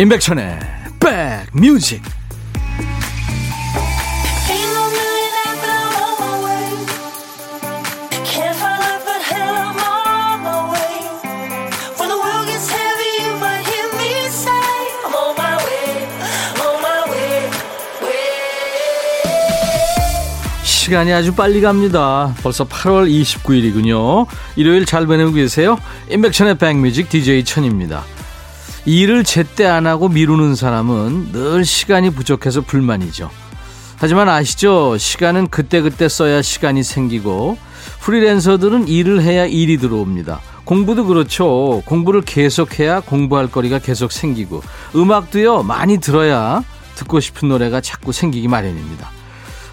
임백천의 0.00 0.58
백뮤직 1.52 2.00
시간이 20.64 21.12
아주 21.12 21.34
빨리 21.34 21.60
갑니다. 21.60 22.34
벌써 22.42 22.64
8월 22.66 23.06
29일이군요. 23.06 24.26
일요일 24.56 24.86
잘 24.86 25.04
보내고 25.06 25.32
계세요? 25.32 25.78
임백천의 26.08 26.56
백뮤직 26.56 27.10
DJ 27.10 27.44
천입니다. 27.44 28.02
일을 28.86 29.24
제때 29.24 29.66
안 29.66 29.86
하고 29.86 30.08
미루는 30.08 30.54
사람은 30.54 31.32
늘 31.32 31.64
시간이 31.64 32.10
부족해서 32.10 32.62
불만이죠. 32.62 33.30
하지만 33.96 34.28
아시죠? 34.28 34.96
시간은 34.96 35.48
그때그때 35.48 36.08
써야 36.08 36.40
시간이 36.40 36.82
생기고 36.82 37.58
프리랜서들은 38.00 38.88
일을 38.88 39.22
해야 39.22 39.44
일이 39.44 39.76
들어옵니다. 39.76 40.40
공부도 40.64 41.04
그렇죠. 41.06 41.82
공부를 41.84 42.22
계속해야 42.22 43.00
공부할 43.00 43.50
거리가 43.50 43.78
계속 43.80 44.12
생기고 44.12 44.62
음악도요 44.94 45.64
많이 45.64 45.98
들어야 45.98 46.62
듣고 46.94 47.20
싶은 47.20 47.48
노래가 47.48 47.80
자꾸 47.80 48.12
생기기 48.12 48.48
마련입니다. 48.48 49.10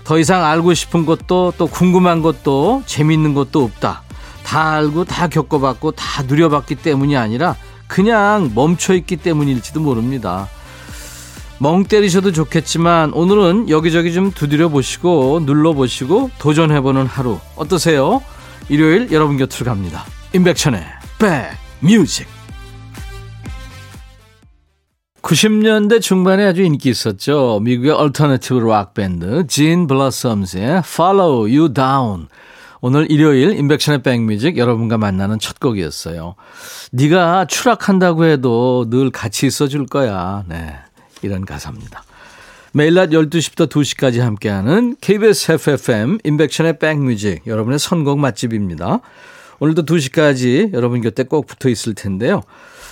더 0.03 0.17
이상 0.17 0.43
알고 0.43 0.73
싶은 0.73 1.05
것도 1.05 1.53
또 1.57 1.67
궁금한 1.67 2.21
것도 2.21 2.83
재밌는 2.85 3.33
것도 3.33 3.63
없다. 3.63 4.03
다 4.43 4.71
알고 4.71 5.05
다 5.05 5.27
겪어봤고 5.27 5.91
다 5.91 6.23
누려봤기 6.23 6.75
때문이 6.75 7.15
아니라 7.17 7.55
그냥 7.87 8.51
멈춰 8.53 8.93
있기 8.93 9.17
때문일지도 9.17 9.79
모릅니다. 9.79 10.47
멍 11.59 11.85
때리셔도 11.85 12.31
좋겠지만 12.31 13.13
오늘은 13.13 13.69
여기저기 13.69 14.13
좀 14.13 14.31
두드려 14.31 14.69
보시고 14.69 15.41
눌러 15.45 15.73
보시고 15.73 16.29
도전해 16.37 16.81
보는 16.81 17.07
하루 17.07 17.39
어떠세요? 17.55 18.21
일요일 18.69 19.11
여러분 19.11 19.37
곁으로 19.37 19.65
갑니다. 19.65 20.05
임백천의 20.33 20.83
백뮤직 21.81 22.27
90년대 25.23 25.99
중반에 25.99 26.45
아주 26.45 26.61
인기 26.61 26.89
있었죠. 26.89 27.59
미국의 27.61 27.91
alternative 27.91 28.59
rock 28.59 28.93
밴드 28.93 29.45
Gin 29.47 29.87
Blossoms의 29.87 30.83
Follow 30.85 31.39
You 31.41 31.73
Down 31.73 32.27
오늘 32.81 33.09
일요일 33.11 33.57
인백션의 33.57 34.03
백뮤직 34.03 34.57
여러분과 34.57 34.97
만나는 34.97 35.39
첫 35.39 35.59
곡이었어요. 35.59 36.35
네가 36.91 37.45
추락한다고 37.45 38.25
해도 38.25 38.85
늘 38.89 39.09
같이 39.09 39.47
있어줄 39.47 39.87
거야. 39.87 40.43
네, 40.47 40.75
이런 41.21 41.45
가사입니다. 41.45 42.03
매일 42.73 42.93
낮 42.93 43.09
12시부터 43.09 43.67
2시까지 43.67 44.19
함께하는 44.19 44.95
KBS 45.01 45.53
FFM 45.53 46.19
인백션의 46.23 46.77
백뮤직 46.79 47.47
여러분의 47.47 47.79
선곡 47.79 48.19
맛집입니다. 48.19 48.99
오늘도 49.59 49.85
2시까지 49.85 50.73
여러분 50.73 51.01
곁에 51.01 51.23
꼭 51.23 51.47
붙어 51.47 51.69
있을 51.69 51.95
텐데요. 51.95 52.43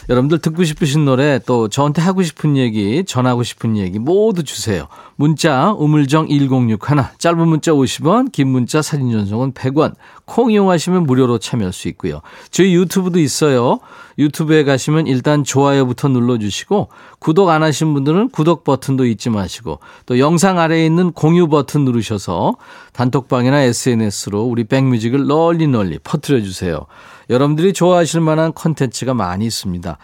여러분들 0.09 0.39
듣고 0.39 0.63
싶으신 0.63 1.05
노래 1.05 1.39
또 1.45 1.67
저한테 1.67 2.01
하고 2.01 2.21
싶은 2.21 2.57
얘기 2.57 3.03
전하고 3.05 3.43
싶은 3.43 3.77
얘기 3.77 3.97
모두 3.97 4.43
주세요. 4.43 4.87
문자 5.15 5.71
우물정 5.71 6.27
1061 6.29 6.77
짧은 7.17 7.47
문자 7.47 7.71
50원 7.71 8.31
긴 8.31 8.49
문자 8.49 8.81
사진 8.81 9.11
전송은 9.11 9.53
100원 9.53 9.95
콩 10.25 10.51
이용하시면 10.51 11.03
무료로 11.03 11.39
참여할 11.39 11.73
수 11.73 11.87
있고요. 11.89 12.21
저희 12.51 12.75
유튜브도 12.75 13.19
있어요. 13.19 13.79
유튜브에 14.17 14.63
가시면 14.63 15.07
일단 15.07 15.43
좋아요부터 15.43 16.07
눌러주시고 16.09 16.89
구독 17.19 17.49
안 17.49 17.63
하신 17.63 17.93
분들은 17.93 18.29
구독 18.29 18.63
버튼도 18.63 19.05
잊지 19.05 19.29
마시고 19.29 19.79
또 20.05 20.19
영상 20.19 20.59
아래에 20.59 20.85
있는 20.85 21.11
공유 21.11 21.47
버튼 21.47 21.83
누르셔서 21.83 22.55
단톡방이나 22.93 23.61
SNS로 23.63 24.43
우리 24.43 24.63
백뮤직을 24.63 25.27
널리 25.27 25.67
널리 25.67 25.99
퍼뜨려 25.99 26.41
주세요. 26.41 26.85
여러분들이 27.29 27.73
좋아하실 27.73 28.21
만한 28.21 28.53
콘텐츠가 28.53 29.13
많이 29.13 29.45
있습니다. 29.45 29.97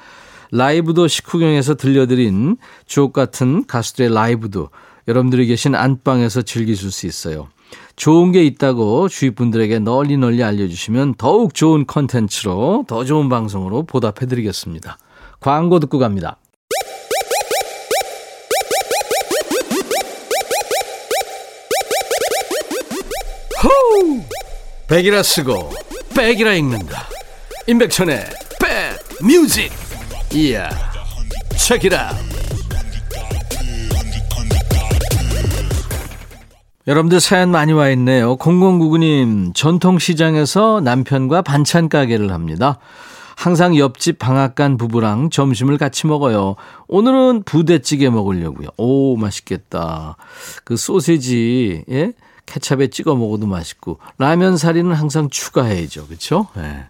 라이브도 0.51 1.07
식후경에서 1.07 1.75
들려드린 1.75 2.57
주옥 2.85 3.13
같은 3.13 3.65
가수들의 3.65 4.13
라이브도 4.13 4.69
여러분들이 5.07 5.47
계신 5.47 5.75
안방에서 5.75 6.41
즐기실 6.41 6.91
수 6.91 7.07
있어요. 7.07 7.47
좋은 7.95 8.31
게 8.31 8.43
있다고 8.43 9.07
주위 9.07 9.31
분들에게 9.31 9.79
널리 9.79 10.17
널리 10.17 10.43
알려주시면 10.43 11.15
더욱 11.15 11.53
좋은 11.53 11.85
콘텐츠로 11.85 12.85
더 12.87 13.05
좋은 13.05 13.29
방송으로 13.29 13.83
보답해 13.83 14.27
드리겠습니다. 14.27 14.97
광고 15.39 15.79
듣고 15.79 15.99
갑니다. 15.99 16.37
호우! 23.63 24.21
백이라 24.87 25.23
쓰고 25.23 25.71
백이라 26.15 26.53
읽는다. 26.53 27.07
임백천의 27.67 28.25
백뮤직 29.19 29.71
이야 30.33 30.69
책이라 31.57 32.11
여러분들 36.87 37.19
사연 37.19 37.51
많이 37.51 37.73
와 37.73 37.89
있네요. 37.89 38.35
0099님 38.37 39.53
전통시장에서 39.53 40.81
남편과 40.83 41.43
반찬 41.43 41.89
가게를 41.89 42.31
합니다. 42.31 42.79
항상 43.37 43.77
옆집 43.77 44.17
방앗간 44.19 44.77
부부랑 44.77 45.29
점심을 45.29 45.77
같이 45.77 46.07
먹어요. 46.07 46.55
오늘은 46.87 47.43
부대찌개 47.43 48.09
먹으려고요. 48.09 48.69
오 48.77 49.15
맛있겠다. 49.15 50.17
그 50.63 50.75
소세지 50.75 51.85
예? 51.89 52.13
케찹에 52.45 52.87
찍어 52.87 53.15
먹어도 53.15 53.47
맛있고 53.47 53.99
라면 54.17 54.57
사리는 54.57 54.91
항상 54.93 55.29
추가해야죠. 55.29 56.07
그렇죠? 56.07 56.47
예. 56.57 56.85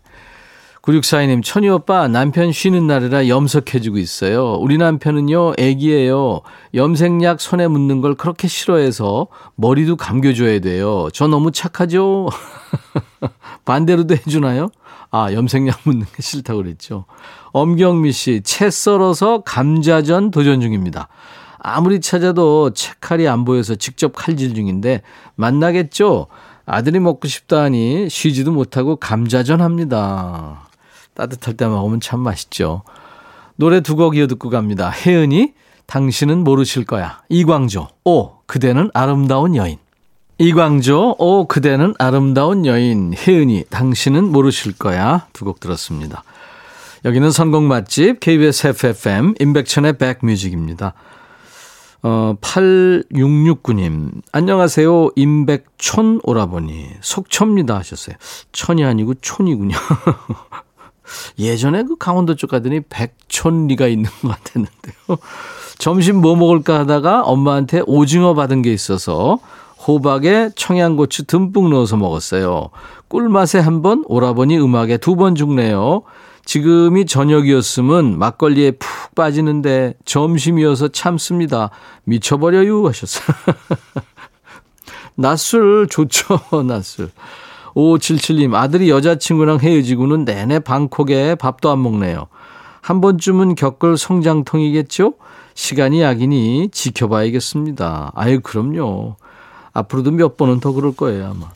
9642님, 0.81 1.44
천희 1.44 1.69
오빠, 1.69 2.07
남편 2.07 2.51
쉬는 2.51 2.88
날이라 2.88 3.28
염색해주고 3.28 4.00
있어요. 4.00 4.56
우리 4.56 4.78
남편은요, 4.79 5.53
애기예요. 5.59 6.41
염색약 6.73 7.40
손에 7.40 7.67
묻는 7.67 8.01
걸 8.01 8.16
그렇게 8.16 8.47
싫어해서 8.47 9.28
머리도 9.56 9.95
감겨줘야 9.95 10.59
돼요. 10.59 11.07
저 11.13 11.28
너무 11.28 11.51
착하죠? 11.51 12.29
반대로도 13.66 14.16
해주나요? 14.16 14.69
아, 15.11 15.31
염색약 15.31 15.81
묻는 15.84 16.07
게 16.16 16.22
싫다고 16.22 16.63
그랬죠. 16.63 17.06
엄경미 17.51 18.11
씨, 18.11 18.41
채 18.44 18.72
썰어서 18.72 19.44
감자전 19.44 20.31
도전 20.31 20.61
중입니다. 20.61 21.09
아무리 21.63 22.01
찾아도 22.01 22.72
채칼이 22.73 23.27
안 23.27 23.45
보여서 23.45 23.75
직접 23.75 24.13
칼질 24.16 24.55
중인데 24.55 25.01
만나겠죠? 25.35 26.27
아들이 26.66 26.99
먹고 26.99 27.27
싶다 27.27 27.63
하니 27.63 28.09
쉬지도 28.09 28.51
못하고 28.51 28.95
감자전 28.95 29.61
합니다. 29.61 30.67
따뜻할 31.13 31.55
때 31.55 31.67
먹으면 31.67 31.99
참 31.99 32.19
맛있죠. 32.22 32.83
노래 33.55 33.81
두 33.81 33.95
곡 33.95 34.16
이어 34.17 34.25
듣고 34.27 34.49
갑니다. 34.49 34.89
혜은이 34.89 35.53
당신은 35.85 36.44
모르실 36.44 36.85
거야. 36.85 37.22
이광조 37.29 37.88
오 38.05 38.31
그대는 38.47 38.89
아름다운 38.93 39.55
여인. 39.55 39.78
이광조 40.39 41.17
오 41.19 41.45
그대는 41.47 41.93
아름다운 41.99 42.66
여인. 42.66 43.13
혜은이 43.13 43.66
당신은 43.69 44.31
모르실 44.31 44.78
거야. 44.78 45.28
두 45.33 45.45
곡 45.45 45.59
들었습니다. 45.59 46.23
여기는 47.05 47.29
선곡 47.31 47.63
맛집 47.63 48.19
KBS 48.19 48.67
FFM 48.67 49.35
임백천의 49.40 49.97
백뮤직입니다. 49.97 50.93
어, 52.03 52.35
8669님, 52.41 54.09
안녕하세요. 54.31 55.11
임백촌 55.15 56.21
오라버니. 56.23 56.87
속초입니다 57.01 57.77
하셨어요. 57.77 58.15
천이 58.51 58.83
아니고 58.83 59.13
촌이군요. 59.21 59.77
예전에 61.37 61.83
그 61.83 61.97
강원도 61.97 62.35
쪽 62.35 62.49
가더니 62.49 62.81
백촌리가 62.89 63.87
있는 63.87 64.09
것 64.21 64.29
같았는데요. 64.29 65.17
점심 65.77 66.21
뭐 66.21 66.35
먹을까 66.35 66.79
하다가 66.79 67.21
엄마한테 67.23 67.81
오징어 67.85 68.33
받은 68.33 68.61
게 68.63 68.73
있어서 68.73 69.39
호박에 69.87 70.51
청양고추 70.55 71.25
듬뿍 71.25 71.69
넣어서 71.69 71.97
먹었어요. 71.97 72.69
꿀맛에 73.09 73.59
한 73.59 73.81
번, 73.81 74.03
오라버니 74.07 74.57
음악에 74.59 74.97
두 74.97 75.15
번 75.15 75.35
죽네요. 75.35 76.03
지금이 76.46 77.05
저녁이었으면 77.05 78.17
막걸리에 78.17 78.72
푹 78.72 79.16
빠지는데 79.16 79.96
점심이어서 80.05 80.90
참습니다. 80.90 81.70
미쳐버려요 82.03 82.88
하셨어요. 82.88 83.35
낮술 85.16 85.88
좋죠, 85.90 86.40
낮술. 86.66 87.11
5577님, 87.76 88.53
아들이 88.53 88.90
여자친구랑 88.90 89.59
헤어지고는 89.59 90.26
내내 90.26 90.59
방콕에 90.59 91.35
밥도 91.35 91.72
안 91.72 91.82
먹네요. 91.82 92.28
한 92.82 92.99
번쯤은 92.99 93.55
겪을 93.55 93.97
성장통이겠죠? 93.97 95.14
시간이 95.53 96.02
약이니 96.02 96.70
지켜봐야겠습니다. 96.72 98.11
아유, 98.16 98.41
그럼요. 98.41 99.16
앞으로도 99.73 100.11
몇 100.11 100.35
번은 100.35 100.59
더 100.59 100.72
그럴 100.73 100.94
거예요, 100.94 101.28
아마. 101.28 101.52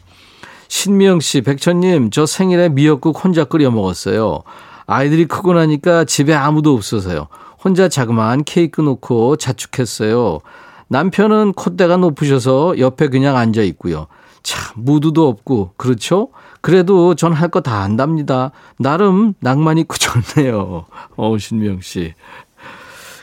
신미영 0.68 1.20
씨, 1.20 1.42
백천님, 1.42 2.12
저 2.12 2.26
생일에 2.26 2.70
미역국 2.70 3.24
혼자 3.24 3.44
끓여 3.44 3.72
먹었어요. 3.72 4.44
아이들이 4.88 5.26
크고 5.26 5.54
나니까 5.54 6.06
집에 6.06 6.34
아무도 6.34 6.74
없어서요. 6.74 7.28
혼자 7.64 7.88
자그마한 7.90 8.44
케이크 8.44 8.82
놓고 8.82 9.38
자축했어요. 9.38 10.40
남편은 10.88 11.54
콧대가 11.54 11.98
높으셔서 11.98 12.78
옆에 12.80 13.08
그냥 13.08 13.38
앉아 13.38 13.62
있고요. 13.64 14.08
참, 14.44 14.76
무드도 14.84 15.28
없고, 15.28 15.72
그렇죠? 15.76 16.30
그래도 16.62 17.16
전 17.16 17.34
할 17.34 17.50
거 17.50 17.62
다 17.62 17.82
안답니다. 17.82 18.52
나름 18.78 19.34
낭만 19.40 19.80
있고 19.80 19.96
좋네요. 19.98 20.86
어, 21.16 21.38
신미영 21.38 21.82
씨. 21.82 22.14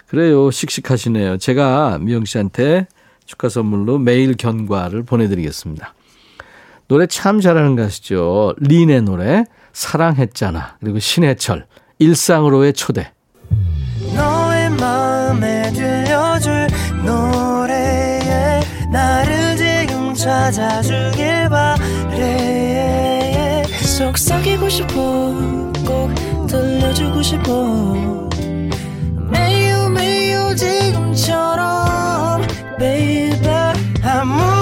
그래요. 0.09 0.51
씩씩하시네요. 0.51 1.39
제가 1.39 1.99
미영 2.01 2.25
씨한테 2.25 2.87
축하 3.25 3.49
선물로 3.49 3.99
매일 3.99 4.37
견과를 4.37 5.05
보내드리겠습니다. 5.05 5.95
노래 6.89 7.07
참 7.07 7.41
잘하는 7.41 7.77
가수죠. 7.77 8.55
린의 8.59 9.03
노래, 9.03 9.45
사랑했잖아. 9.73 10.77
그리고 10.81 10.99
신해철, 10.99 11.67
일상으로의 11.99 12.73
초대. 12.75 13.13
너의 14.15 14.71
마음에 14.71 15.71
들려줄 15.73 16.67
노래에 17.05 18.61
나를 18.93 19.57
지금 19.57 20.13
찾아주길 20.15 21.49
바래 21.49 22.53
속삭이고 23.83 24.69
싶어 24.69 24.95
꼭 25.87 26.13
들려주고 26.49 27.23
싶어 27.23 28.29
매우 29.31 29.89
매우 29.89 30.55
지금처럼 30.57 32.43
baby 32.79 33.49
아무 34.05 34.62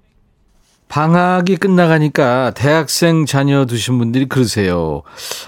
방학이 0.91 1.55
끝나가니까 1.55 2.51
대학생 2.51 3.25
자녀 3.25 3.63
두신 3.65 3.97
분들이 3.97 4.25
그러세요. 4.27 5.03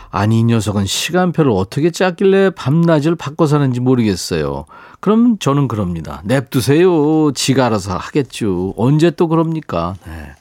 아니, 0.09 0.39
이 0.39 0.43
녀석은 0.45 0.85
시간표를 0.85 1.51
어떻게 1.51 1.91
짰길래 1.91 2.51
밤낮을 2.51 3.15
바꿔 3.15 3.45
사는지 3.45 3.81
모르겠어요. 3.81 4.63
그럼 5.01 5.37
저는 5.39 5.67
그럽니다. 5.67 6.21
냅두세요. 6.23 7.33
지가 7.33 7.65
알아서 7.65 7.97
하겠죠. 7.97 8.73
언제 8.77 9.11
또 9.11 9.27
그럽니까? 9.27 9.95
네. 10.07 10.31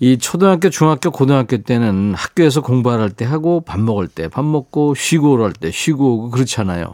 이 0.00 0.18
초등학교, 0.18 0.68
중학교, 0.68 1.12
고등학교 1.12 1.58
때는 1.58 2.14
학교에서 2.16 2.60
공부할 2.60 3.08
때 3.10 3.24
하고 3.24 3.60
밥 3.60 3.78
먹을 3.78 4.08
때 4.08 4.26
밥 4.26 4.44
먹고 4.44 4.96
쉬고 4.96 5.30
오랄 5.34 5.52
때 5.52 5.70
쉬고 5.70 6.14
오고 6.14 6.30
그렇잖아요. 6.30 6.90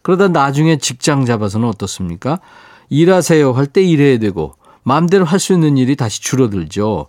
그러다 0.00 0.28
나중에 0.28 0.78
직장 0.78 1.26
잡아서는 1.26 1.68
어떻습니까? 1.68 2.40
일하세요 2.88 3.52
할 3.52 3.66
때 3.66 3.82
일해야 3.82 4.18
되고 4.18 4.54
마음대로 4.84 5.24
할 5.24 5.40
수 5.40 5.52
있는 5.52 5.76
일이 5.76 5.96
다시 5.96 6.20
줄어들죠. 6.22 7.06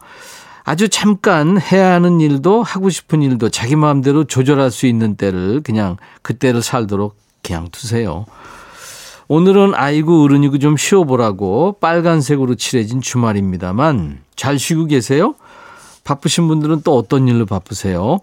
아주 0.64 0.90
잠깐 0.90 1.62
해야 1.62 1.94
하는 1.94 2.20
일도 2.20 2.64
하고 2.64 2.90
싶은 2.90 3.22
일도 3.22 3.50
자기 3.50 3.76
마음대로 3.76 4.24
조절할 4.24 4.72
수 4.72 4.88
있는 4.88 5.16
때를 5.16 5.62
그냥 5.62 5.98
그때를 6.24 6.64
살도록 6.64 7.16
그냥 7.44 7.68
두세요. 7.72 8.26
오늘은 9.28 9.74
아이고 9.76 10.24
어른이고 10.24 10.58
좀 10.60 10.78
쉬어보라고 10.78 11.78
빨간색으로 11.80 12.56
칠해진 12.56 13.02
주말입니다만 13.02 14.20
잘 14.36 14.58
쉬고 14.58 14.86
계세요? 14.86 15.36
바쁘신 16.04 16.48
분들은 16.48 16.82
또 16.84 16.96
어떤 16.96 17.28
일로 17.28 17.46
바쁘세요? 17.46 18.20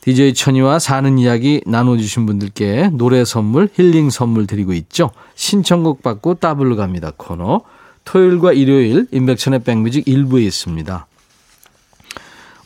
DJ 0.00 0.34
천이와 0.34 0.78
사는 0.78 1.18
이야기 1.18 1.60
나눠주신 1.66 2.26
분들께 2.26 2.90
노래 2.92 3.24
선물, 3.24 3.68
힐링 3.74 4.08
선물 4.10 4.46
드리고 4.46 4.72
있죠. 4.74 5.10
신청곡 5.34 6.02
받고 6.02 6.34
따블로 6.34 6.76
갑니다 6.76 7.12
코너. 7.16 7.62
토요일과 8.06 8.52
일요일 8.52 9.06
인백천의 9.12 9.64
백뮤직 9.64 10.08
일부에 10.08 10.44
있습니다. 10.44 11.06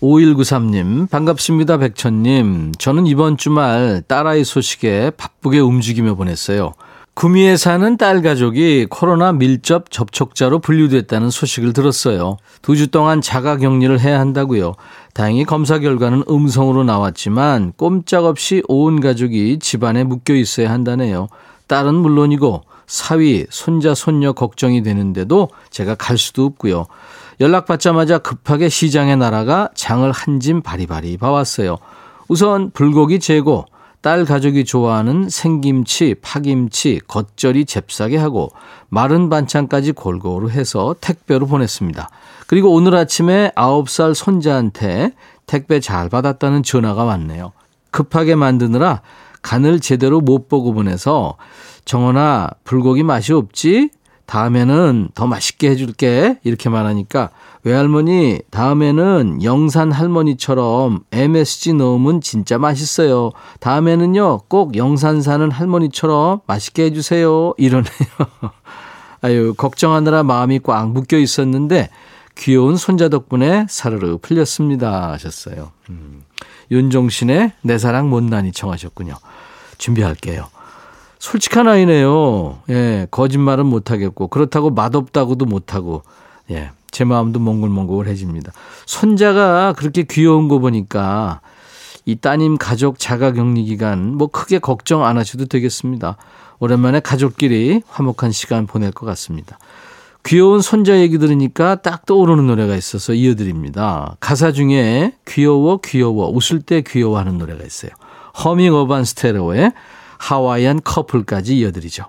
5193님, 0.01 1.11
반갑습니다, 1.11 1.79
백천님. 1.79 2.73
저는 2.79 3.07
이번 3.07 3.37
주말 3.37 4.03
딸아이 4.07 4.45
소식에 4.45 5.11
바쁘게 5.17 5.59
움직이며 5.59 6.15
보냈어요. 6.15 6.75
구미에 7.15 7.57
사는 7.57 7.97
딸 7.97 8.23
가족이 8.23 8.87
코로나 8.89 9.33
밀접 9.33 9.91
접촉자로 9.91 10.61
분류됐다는 10.61 11.29
소식을 11.31 11.73
들었어요. 11.73 12.37
두 12.63 12.77
주 12.77 12.87
동안 12.87 13.21
자가 13.21 13.57
격리를 13.57 13.99
해야 14.01 14.21
한다고요. 14.21 14.75
다행히 15.13 15.45
검사 15.45 15.79
결과는 15.79 16.25
음성으로 16.31 16.85
나왔지만 16.85 17.73
꼼짝없이 17.77 18.63
온 18.69 19.01
가족이 19.01 19.59
집안에 19.59 20.05
묶여 20.05 20.35
있어야 20.35 20.71
한다네요. 20.71 21.29
딸은 21.67 21.95
물론이고 21.95 22.63
사위, 22.91 23.47
손자, 23.51 23.95
손녀 23.95 24.33
걱정이 24.33 24.83
되는데도 24.83 25.49
제가 25.71 25.95
갈 25.95 26.19
수도 26.19 26.45
없고요. 26.45 26.87
연락받자마자 27.39 28.19
급하게 28.19 28.69
시장에 28.69 29.15
날아가 29.15 29.71
장을 29.77 30.11
한 30.11 30.41
짐 30.41 30.61
바리바리 30.61 31.17
봐왔어요. 31.17 31.79
우선 32.27 32.73
불고기 32.73 33.21
재고, 33.21 33.67
딸 34.01 34.25
가족이 34.25 34.65
좋아하는 34.65 35.29
생김치, 35.29 36.17
파김치, 36.21 37.01
겉절이 37.07 37.67
잽싸게 37.67 38.17
하고 38.17 38.51
마른 38.89 39.29
반찬까지 39.29 39.93
골고루 39.93 40.51
해서 40.51 40.97
택배로 41.01 41.47
보냈습니다. 41.47 42.11
그리고 42.49 42.73
오늘 42.73 42.97
아침에 42.97 43.53
9살 43.55 44.15
손자한테 44.15 45.13
택배 45.47 45.79
잘 45.79 46.09
받았다는 46.09 46.65
전화가 46.65 47.05
왔네요. 47.05 47.53
급하게 47.93 48.35
만드느라 48.35 49.03
간을 49.43 49.81
제대로 49.81 50.21
못 50.21 50.49
보고 50.49 50.73
보내서 50.73 51.37
정원아, 51.91 52.51
불고기 52.63 53.03
맛이 53.03 53.33
없지? 53.33 53.91
다음에는 54.27 55.09
더 55.13 55.27
맛있게 55.27 55.71
해줄게. 55.71 56.39
이렇게 56.45 56.69
말 56.69 56.87
하니까 56.87 57.31
외할머니, 57.65 58.39
다음에는 58.51 59.43
영산 59.43 59.91
할머니처럼 59.91 61.01
MSG 61.11 61.73
넣으면 61.73 62.21
진짜 62.21 62.59
맛있어요. 62.59 63.33
다음에는요, 63.59 64.43
꼭 64.47 64.77
영산 64.77 65.21
사는 65.21 65.51
할머니처럼 65.51 66.43
맛있게 66.47 66.85
해주세요. 66.85 67.55
이러네요. 67.59 67.91
아유, 69.21 69.55
걱정하느라 69.57 70.23
마음이 70.23 70.61
꽉 70.61 70.93
묶여 70.93 71.19
있었는데, 71.19 71.89
귀여운 72.37 72.77
손자 72.77 73.09
덕분에 73.09 73.67
사르르 73.69 74.17
풀렸습니다. 74.19 75.11
하셨어요. 75.11 75.73
음, 75.89 76.23
윤종신의 76.71 77.51
내 77.63 77.79
사랑 77.79 78.09
못난이 78.11 78.53
청하셨군요. 78.53 79.15
준비할게요. 79.79 80.60
솔직한 81.21 81.69
아이네요. 81.69 82.59
예, 82.71 83.07
거짓말은 83.11 83.67
못하겠고, 83.67 84.29
그렇다고 84.29 84.71
맛없다고도 84.71 85.45
못하고, 85.47 86.03
예, 86.51 86.71
제 86.91 87.05
마음도 87.05 87.39
몽글몽글해집니다. 87.39 88.53
손자가 88.87 89.75
그렇게 89.77 90.03
귀여운 90.03 90.49
거 90.49 90.59
보니까 90.59 91.41
이 92.05 92.17
따님 92.17 92.57
가족 92.57 92.99
자가 92.99 93.33
격리 93.33 93.65
기간 93.65 94.17
뭐 94.17 94.27
크게 94.27 94.59
걱정 94.59 95.05
안 95.05 95.17
하셔도 95.17 95.47
되겠습니다. 95.47 96.17
오랜만에 96.59 97.01
가족끼리 97.01 97.83
화목한 97.89 98.33
시간 98.33 98.67
보낼 98.67 98.91
것 98.91 99.07
같습니다. 99.07 99.59
귀여운 100.25 100.61
손자 100.61 100.99
얘기 100.99 101.19
들으니까 101.19 101.77
딱 101.77 102.05
떠오르는 102.05 102.47
노래가 102.47 102.75
있어서 102.77 103.15
이어드립니다. 103.15 104.17
가사 104.21 104.53
중에 104.53 105.15
귀여워 105.27 105.79
귀여워 105.79 106.29
웃을 106.29 106.61
때 106.61 106.83
귀여워하는 106.83 107.39
노래가 107.39 107.65
있어요. 107.65 107.93
허밍 108.45 108.75
어반 108.75 109.05
스테레오의 109.05 109.73
하와이안 110.21 110.83
커플까지 110.85 111.59
이어드리죠. 111.59 112.05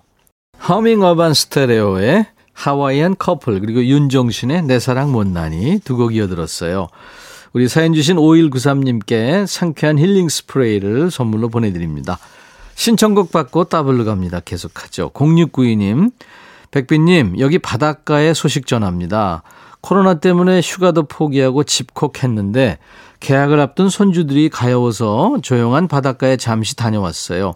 허밍 0.68 1.02
어반 1.02 1.34
스테레오의 1.34 2.28
하와이안 2.54 3.16
커플 3.18 3.60
그리고 3.62 3.84
윤종신의 3.84 4.64
내 4.64 4.80
사랑 4.80 5.12
못나니 5.12 5.80
두곡 5.80 6.14
이어들었어요. 6.14 6.90
우리 7.54 7.68
사연 7.68 7.94
주신 7.94 8.18
5193님께 8.18 9.48
상쾌한 9.48 9.98
힐링 9.98 10.30
스프레이를 10.30 11.10
선물로 11.10 11.50
보내드립니다. 11.50 12.20
신청곡 12.76 13.32
받고 13.32 13.66
따블로 13.66 14.06
갑니다. 14.06 14.42
계속하죠. 14.42 15.12
0692님, 15.12 16.12
백빈님, 16.72 17.40
여기 17.40 17.60
바닷가에 17.60 18.34
소식 18.34 18.68
전합니다. 18.68 19.44
코로나 19.80 20.16
때문에 20.16 20.62
휴가도 20.62 21.04
포기하고 21.08 21.64
집콕했는데 21.64 22.78
계약을 23.22 23.60
앞둔 23.60 23.88
손주들이 23.88 24.50
가여워서 24.50 25.38
조용한 25.42 25.88
바닷가에 25.88 26.38
잠시 26.38 26.76
다녀왔어요. 26.76 27.54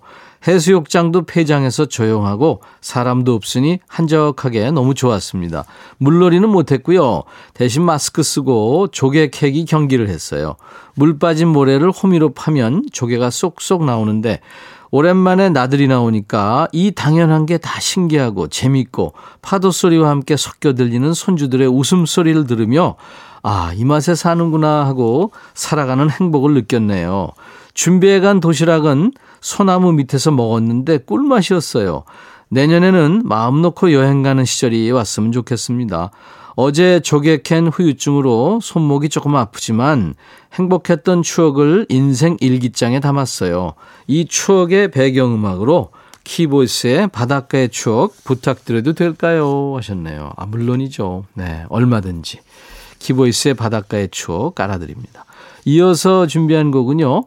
해수욕장도 0.47 1.23
폐장해서 1.25 1.87
조용하고 1.87 2.61
사람도 2.79 3.33
없으니 3.33 3.79
한적하게 3.87 4.69
너무 4.69 4.93
좋았습니다. 4.93 5.65
물놀이는 5.97 6.47
못했고요. 6.47 7.23
대신 7.55 7.83
마스크 7.83 8.21
쓰고 8.21 8.89
조개 8.91 9.31
캐기 9.31 9.65
경기를 9.65 10.07
했어요. 10.07 10.55
물 10.93 11.17
빠진 11.17 11.47
모래를 11.47 11.89
호미로 11.89 12.33
파면 12.33 12.83
조개가 12.93 13.31
쏙쏙 13.31 13.85
나오는데 13.85 14.41
오랜만에 14.91 15.49
나들이 15.49 15.87
나오니까 15.87 16.67
이 16.71 16.91
당연한 16.91 17.47
게 17.47 17.57
다 17.57 17.79
신기하고 17.79 18.47
재밌고 18.47 19.13
파도 19.41 19.71
소리와 19.71 20.09
함께 20.09 20.37
섞여 20.37 20.73
들리는 20.73 21.11
손주들의 21.13 21.67
웃음소리를 21.67 22.45
들으며 22.45 22.95
아, 23.47 23.71
이 23.75 23.85
맛에 23.85 24.15
사는구나 24.15 24.87
하고 24.87 25.31
살아가는 25.53 26.09
행복을 26.09 26.55
느꼈네요. 26.55 27.29
준비해간 27.75 28.39
도시락은 28.39 29.11
소나무 29.39 29.93
밑에서 29.93 30.31
먹었는데 30.31 30.97
꿀맛이었어요. 31.05 32.05
내년에는 32.49 33.21
마음 33.23 33.61
놓고 33.61 33.93
여행 33.93 34.23
가는 34.23 34.43
시절이 34.43 34.89
왔으면 34.89 35.31
좋겠습니다. 35.31 36.09
어제 36.55 36.99
조개 37.01 37.43
캔 37.43 37.67
후유증으로 37.67 38.61
손목이 38.63 39.09
조금 39.09 39.35
아프지만 39.35 40.15
행복했던 40.53 41.21
추억을 41.21 41.85
인생 41.89 42.37
일기장에 42.39 42.99
담았어요. 42.99 43.73
이 44.07 44.25
추억의 44.25 44.89
배경음악으로 44.89 45.91
키보이스의 46.23 47.09
바닷가의 47.09 47.69
추억 47.69 48.15
부탁드려도 48.23 48.93
될까요? 48.93 49.75
하셨네요. 49.77 50.31
아, 50.35 50.47
물론이죠. 50.47 51.25
네, 51.35 51.65
얼마든지. 51.69 52.39
키보이스의 53.05 53.53
바닷가의 53.53 54.09
추억 54.09 54.55
깔아드립니다. 54.55 55.25
이어서 55.65 56.25
준비한 56.25 56.71
곡은요. 56.71 57.25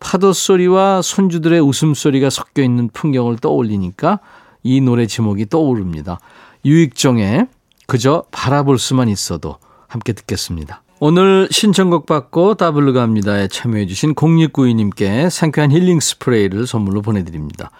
파도 0.00 0.32
소리와 0.32 1.02
손주들의 1.02 1.60
웃음소리가 1.60 2.30
섞여 2.30 2.62
있는 2.62 2.88
풍경을 2.92 3.36
떠올리니까 3.38 4.18
이 4.62 4.80
노래 4.80 5.06
제목이 5.06 5.48
떠오릅니다. 5.48 6.18
유익종의 6.64 7.46
그저 7.86 8.24
바라볼 8.30 8.78
수만 8.78 9.08
있어도 9.08 9.56
함께 9.88 10.12
듣겠습니다. 10.12 10.82
오늘 11.00 11.48
신청곡 11.50 12.06
받고 12.06 12.54
더블로 12.54 12.92
갑니다에 12.92 13.48
참여해주신 13.48 14.14
0692님께 14.14 15.30
상쾌한 15.30 15.72
힐링 15.72 16.00
스프레이를 16.00 16.66
선물로 16.66 17.02
보내드립니다. 17.02 17.70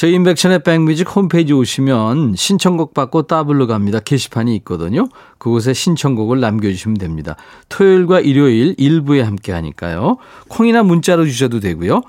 저희 0.00 0.14
임백천의 0.14 0.62
백뮤직 0.62 1.14
홈페이지 1.14 1.52
오시면 1.52 2.34
신청곡 2.34 2.94
받고 2.94 3.24
더블로 3.24 3.66
갑니다. 3.66 4.00
게시판이 4.00 4.56
있거든요. 4.56 5.10
그곳에 5.36 5.74
신청곡을 5.74 6.40
남겨주시면 6.40 6.96
됩니다. 6.96 7.36
토요일과 7.68 8.20
일요일 8.20 8.74
일부에 8.78 9.20
함께 9.20 9.52
하니까요. 9.52 10.16
콩이나 10.48 10.84
문자로 10.84 11.26
주셔도 11.26 11.60
되고요. 11.60 12.00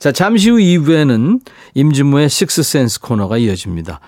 자, 0.00 0.10
잠시 0.10 0.50
후 0.50 0.56
2부에는 0.56 1.40
임진모의 1.74 2.28
식스센스 2.28 3.00
코너가 3.02 3.38
이어집니다. 3.38 4.00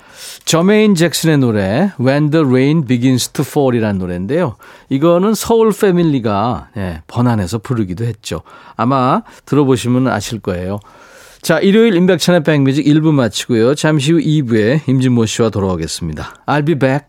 저메인 0.45 0.97
잭슨의 0.97 1.39
노래 1.39 1.93
When 2.01 2.31
the 2.31 2.45
Rain 2.45 2.85
Begins 2.85 3.29
to 3.29 3.45
Fall이라는 3.47 4.01
노래인데요. 4.01 4.57
이거는 4.89 5.35
서울 5.35 5.71
패밀리가 5.71 6.71
네, 6.75 7.03
번안해서 7.07 7.59
부르기도 7.59 8.05
했죠. 8.07 8.43
아마 8.75 9.23
들어보시면 9.47 10.09
아실 10.09 10.41
거예요. 10.41 10.81
자, 11.43 11.59
일요일 11.59 11.95
임백천의 11.97 12.43
백뮤직 12.43 12.85
1부 12.85 13.13
마치고요. 13.13 13.75
잠시 13.75 14.13
후 14.13 14.19
2부에 14.19 14.87
임진모 14.89 15.25
씨와 15.27 15.49
돌아오겠습니다. 15.51 16.45
I'll 16.47 16.67
be 16.67 16.75
back. 16.75 17.07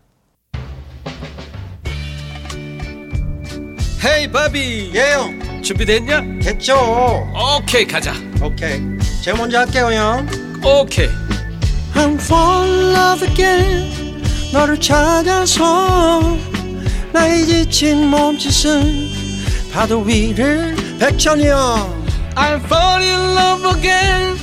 헤이 4.04 4.32
바비 4.32 4.90
예영 4.94 5.62
준비됐냐? 5.62 6.40
됐죠 6.42 6.74
오케이 7.60 7.86
가자 7.86 8.12
오케이 8.42 8.80
제가 9.22 9.38
먼저 9.38 9.58
할게요 9.60 9.92
형 9.92 10.26
오케이 10.64 11.06
I'm 11.94 12.14
fall 12.20 12.68
in 12.68 12.96
love 12.96 13.28
again 13.28 14.22
너를 14.52 14.80
찾아서 14.80 16.36
나의 17.12 17.46
지친 17.46 18.08
몸짓은 18.08 18.82
파도 19.72 20.00
위를 20.00 20.74
백천이 20.98 21.46
형 21.46 22.01
I'm 22.36 22.60
fall 22.64 23.02
in 23.02 23.34
love 23.34 23.64
again. 23.76 24.36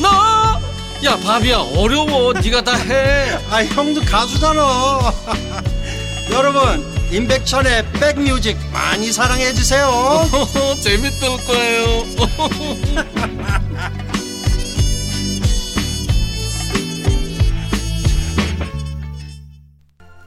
너야 0.00 1.16
바비야 1.16 1.58
어려워. 1.76 2.32
네가 2.32 2.62
다 2.62 2.74
해. 2.76 3.32
아 3.50 3.64
형도 3.64 4.00
가수잖아. 4.02 5.12
여러분 6.32 6.84
임백천의 7.12 7.92
백뮤직 7.92 8.56
많이 8.72 9.12
사랑해 9.12 9.52
주세요. 9.52 10.26
재밌을 10.80 11.28
거예요. 11.46 12.04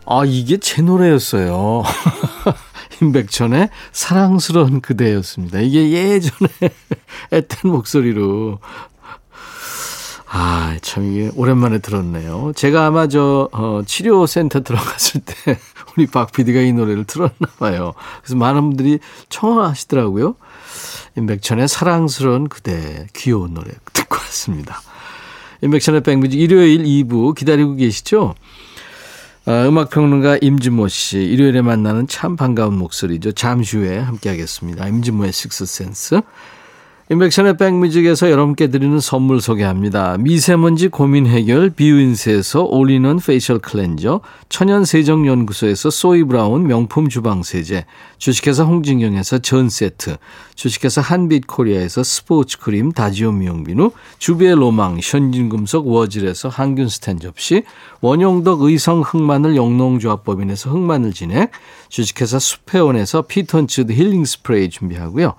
아, 0.07 0.21
이게 0.23 0.57
제 0.57 0.83
노래였어요. 0.83 1.83
임백천의 3.01 3.69
사랑스러운 3.91 4.81
그대였습니다. 4.81 5.59
이게 5.59 5.91
예전에 5.91 6.49
애탄 7.31 7.71
목소리로. 7.71 8.59
아, 10.27 10.77
참 10.81 11.11
이게 11.11 11.31
오랜만에 11.35 11.79
들었네요. 11.79 12.51
제가 12.55 12.87
아마 12.87 13.07
저, 13.07 13.47
어, 13.53 13.81
치료센터 13.85 14.63
들어갔을 14.63 15.21
때 15.21 15.33
우리 15.95 16.07
박 16.07 16.31
PD가 16.31 16.59
이 16.59 16.73
노래를 16.73 17.05
틀었나 17.05 17.47
봐요. 17.57 17.93
그래서 18.21 18.35
많은 18.35 18.61
분들이 18.61 18.99
청하시더라고요. 19.29 20.35
임백천의 21.17 21.69
사랑스러운 21.69 22.49
그대, 22.49 23.07
귀여운 23.13 23.53
노래 23.53 23.71
듣고 23.93 24.17
왔습니다. 24.17 24.81
임백천의 25.61 26.03
백뮤직 26.03 26.39
일요일 26.39 26.83
2부 26.83 27.33
기다리고 27.33 27.75
계시죠? 27.75 28.35
아, 29.47 29.67
음악평론가 29.67 30.39
임진모 30.41 30.87
씨, 30.87 31.19
일요일에 31.19 31.61
만나는 31.61 32.07
참 32.07 32.35
반가운 32.35 32.75
목소리죠. 32.79 33.31
잠시 33.33 33.77
후에 33.77 33.99
함께하겠습니다. 33.99 34.87
임진모의 34.87 35.31
Six 35.33 35.63
Sense. 35.63 36.21
임백천의 37.07 37.57
백뮤직에서 37.57 38.31
여러분께 38.31 38.71
드리는 38.71 38.99
선물 38.99 39.39
소개합니다. 39.39 40.17
미세먼지 40.17 40.87
고민 40.87 41.27
해결 41.27 41.69
비윈스에서 41.69 42.63
올리는 42.63 43.19
facial 43.19 43.59
cleanser, 43.59 44.21
천연세정연구소에서 44.49 45.91
소이브라운 45.91 46.65
명품 46.65 47.07
주방세제, 47.07 47.85
주식회사 48.17 48.63
홍진경에서 48.63 49.37
전세트, 49.37 50.17
주식회사 50.55 51.01
한빛코리아에서 51.01 52.01
스포츠크림 52.01 52.93
다지오 52.93 53.33
미용비누, 53.33 53.91
주비의 54.17 54.55
로망 54.55 54.97
현진금속 54.99 55.85
워즐에서 55.87 56.49
항균 56.49 56.89
스탠 56.89 57.19
접시, 57.19 57.65
원용덕 58.01 58.63
의성 58.63 59.01
흑마늘 59.01 59.55
영농조합법인에서 59.55 60.71
흑마늘 60.71 61.13
진액, 61.13 61.51
주식회사 61.89 62.39
수페온에서 62.39 63.21
피톤치드 63.21 63.93
힐링 63.93 64.25
스프레이 64.25 64.71
준비하고요. 64.71 65.35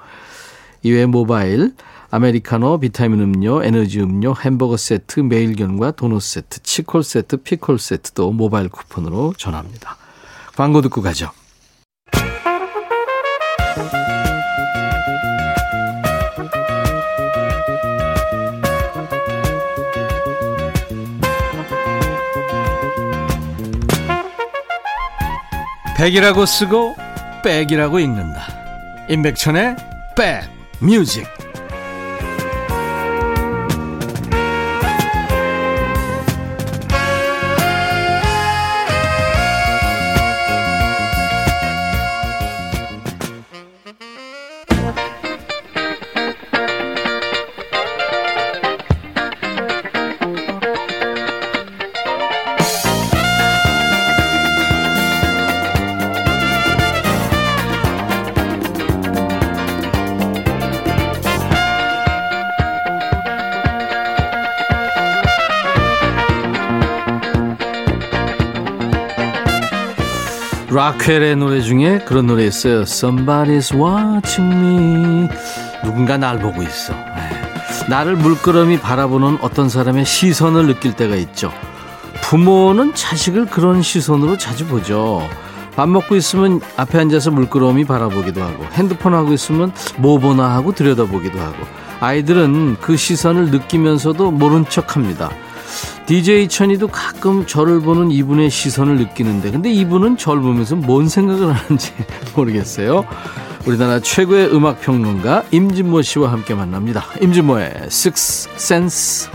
이외 0.86 1.04
모바일, 1.04 1.74
아메리카노, 2.12 2.78
비타민 2.78 3.20
음료, 3.20 3.60
에너지 3.64 4.00
음료, 4.00 4.36
햄버거 4.36 4.76
세트, 4.76 5.18
매일견과 5.18 5.90
도넛 5.90 6.22
세트, 6.22 6.62
치콜 6.62 7.02
세트, 7.02 7.38
피콜 7.38 7.80
세트도 7.80 8.30
모바일 8.30 8.68
쿠폰으로 8.68 9.34
전합니다. 9.36 9.96
광고 10.54 10.82
듣고 10.82 11.02
가죠. 11.02 11.32
백이라고 25.96 26.46
쓰고 26.46 26.94
백이라고 27.42 27.98
읽는다. 27.98 28.46
임백천의 29.08 29.76
백 30.16 30.55
뮤 30.80 31.04
직 70.76 70.78
라켈의 70.78 71.36
노래 71.36 71.62
중에 71.62 72.00
그런 72.04 72.26
노래 72.26 72.44
있어요. 72.44 72.82
Somebody's 72.82 73.74
watching 73.74 74.54
me. 74.54 75.28
누군가 75.82 76.18
날 76.18 76.38
보고 76.38 76.62
있어. 76.62 76.92
네. 76.92 77.88
나를 77.88 78.14
물끄러미 78.16 78.78
바라보는 78.80 79.38
어떤 79.40 79.70
사람의 79.70 80.04
시선을 80.04 80.66
느낄 80.66 80.92
때가 80.92 81.16
있죠. 81.16 81.50
부모는 82.20 82.94
자식을 82.94 83.46
그런 83.46 83.80
시선으로 83.80 84.36
자주 84.36 84.66
보죠. 84.66 85.26
밥 85.76 85.88
먹고 85.88 86.14
있으면 86.14 86.60
앞에 86.76 86.98
앉아서 86.98 87.30
물끄러미 87.30 87.86
바라보기도 87.86 88.42
하고 88.42 88.66
핸드폰 88.72 89.14
하고 89.14 89.32
있으면 89.32 89.72
뭐 89.96 90.18
보나 90.18 90.54
하고 90.54 90.72
들여다보기도 90.72 91.40
하고 91.40 91.56
아이들은 92.00 92.76
그 92.82 92.98
시선을 92.98 93.50
느끼면서도 93.50 94.30
모른 94.30 94.68
척 94.68 94.94
합니다. 94.94 95.30
DJ 96.06 96.48
천이도 96.48 96.88
가끔 96.88 97.46
저를 97.46 97.80
보는 97.80 98.12
이분의 98.12 98.48
시선을 98.50 98.96
느끼는데 98.98 99.50
근데 99.50 99.70
이분은 99.72 100.16
저를 100.16 100.40
보면서 100.40 100.76
뭔 100.76 101.08
생각을 101.08 101.52
하는지 101.52 101.92
모르겠어요. 102.36 103.04
우리나라 103.66 103.98
최고의 103.98 104.54
음악 104.54 104.80
평론가 104.80 105.44
임진모 105.50 106.02
씨와 106.02 106.30
함께 106.30 106.54
만납니다. 106.54 107.04
임진모의 107.20 107.72
Six 107.86 108.48
Sense. 108.54 109.30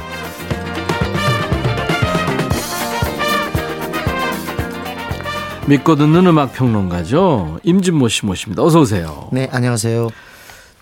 믿고 5.67 5.95
듣는 5.95 6.25
음악 6.27 6.53
평론가죠. 6.53 7.59
임진모 7.63 8.07
씨 8.07 8.25
모십니다. 8.25 8.63
어서 8.63 8.79
오세요. 8.79 9.27
네, 9.31 9.49
안녕하세요. 9.51 10.09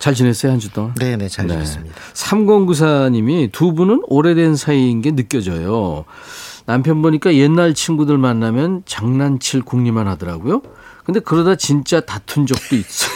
잘 0.00 0.14
지냈어요, 0.14 0.50
한 0.52 0.58
주 0.58 0.70
동안? 0.72 0.94
네, 0.98 1.16
네, 1.16 1.28
잘 1.28 1.46
지냈습니다. 1.46 1.94
3094님이 2.14 3.52
두 3.52 3.74
분은 3.74 4.02
오래된 4.08 4.56
사이인 4.56 5.02
게 5.02 5.12
느껴져요. 5.12 6.04
남편 6.66 7.02
보니까 7.02 7.34
옛날 7.34 7.74
친구들 7.74 8.16
만나면 8.18 8.82
장난칠 8.86 9.62
궁리만 9.62 10.08
하더라고요. 10.08 10.62
근데 11.04 11.20
그러다 11.20 11.54
진짜 11.56 12.00
다툰 12.00 12.46
적도 12.46 12.76
있어요. 12.76 13.10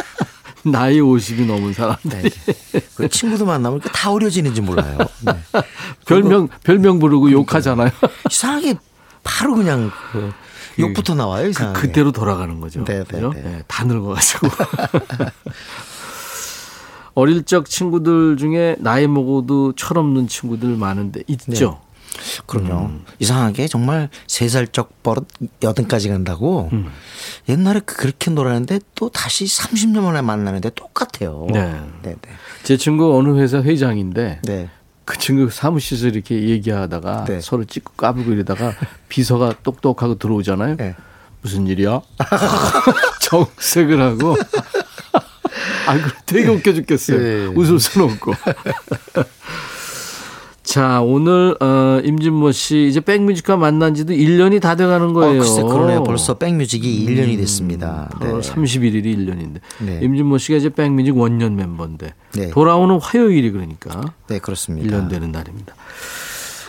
나이 0.66 0.98
50이 0.98 1.44
넘은 1.46 1.74
사람들이. 1.74 2.30
네. 2.30 2.80
그 2.94 3.08
친구들 3.08 3.44
만나면 3.46 3.80
다 3.80 4.10
어려지는지 4.10 4.62
몰라요. 4.62 4.96
네. 5.20 5.32
별명, 6.06 6.48
별명 6.62 6.98
부르고 7.00 7.30
욕하잖아요. 7.32 7.90
이상하게 8.30 8.76
바로 9.22 9.54
그냥 9.54 9.90
그 10.12 10.32
욕부터 10.78 11.14
나와요, 11.14 11.48
이상하게. 11.48 11.78
그, 11.80 11.86
그대로 11.88 12.12
돌아가는 12.12 12.58
거죠. 12.60 12.82
네, 12.84 13.04
네? 13.04 13.20
네. 13.20 13.30
네, 13.42 13.62
다 13.66 13.84
늙어가지고. 13.84 14.48
어릴 17.14 17.44
적 17.44 17.68
친구들 17.68 18.36
중에 18.36 18.76
나이 18.78 19.06
먹어도 19.06 19.74
철없는 19.74 20.28
친구들 20.28 20.76
많은데 20.76 21.22
있죠. 21.26 21.80
그럼요. 22.46 22.86
음. 22.86 23.04
이상하게 23.18 23.66
정말 23.68 24.08
세 24.26 24.48
살적 24.48 25.02
버릇 25.02 25.26
여든까지 25.62 26.08
간다고 26.08 26.70
옛날에 27.48 27.80
그렇게 27.80 28.30
놀았는데 28.30 28.80
또 28.94 29.08
다시 29.08 29.44
30년 29.46 30.00
만에 30.02 30.22
만나는데 30.22 30.70
똑같아요. 30.70 31.46
네. 31.50 31.72
네, 32.02 32.14
네. 32.20 32.30
제 32.62 32.76
친구 32.76 33.16
어느 33.16 33.36
회사 33.38 33.62
회장인데 33.62 34.40
네. 34.44 34.70
그 35.04 35.18
친구 35.18 35.50
사무실에서 35.50 36.08
이렇게 36.08 36.48
얘기하다가 36.48 37.24
네. 37.24 37.40
서로 37.40 37.64
찍고 37.64 37.92
까불고 37.94 38.32
이러다가 38.32 38.72
비서가 39.08 39.54
똑똑하고 39.62 40.16
들어오잖아요. 40.16 40.76
네. 40.76 40.94
무슨 41.42 41.66
일이야? 41.66 42.00
정색을 43.20 44.00
하고. 44.00 44.34
아, 45.86 45.98
그 45.98 46.10
되게 46.26 46.48
웃겨 46.48 46.72
죽겠어요. 46.74 47.18
네. 47.18 47.46
웃을 47.54 47.78
수는 47.78 48.10
없고. 48.12 48.32
자, 50.62 51.02
오늘, 51.02 51.54
어, 51.60 52.00
임진모 52.02 52.50
씨, 52.52 52.86
이제 52.88 52.98
백뮤직과 53.00 53.56
만난 53.58 53.94
지도 53.94 54.14
1년이 54.14 54.62
다 54.62 54.74
돼 54.74 54.86
가는 54.86 55.10
어, 55.10 55.12
거예요. 55.12 55.40
글쎄, 55.40 55.62
그러네요. 55.62 56.02
벌써 56.04 56.34
백뮤직이 56.34 57.06
1년이 57.06 57.36
됐습니다. 57.36 58.08
네. 58.20 58.26
8월 58.28 58.42
31일이 58.42 59.04
1년인데. 59.04 59.60
네. 59.80 60.00
임진모 60.02 60.38
씨가 60.38 60.56
이제 60.58 60.70
백뮤직 60.70 61.16
원년 61.16 61.54
멤버인데. 61.56 62.14
네. 62.34 62.50
돌아오는 62.50 62.98
화요일이 62.98 63.50
그러니까. 63.50 64.00
네, 64.28 64.38
그렇습니다. 64.38 64.96
1년 64.96 65.10
되는 65.10 65.30
날입니다. 65.32 65.74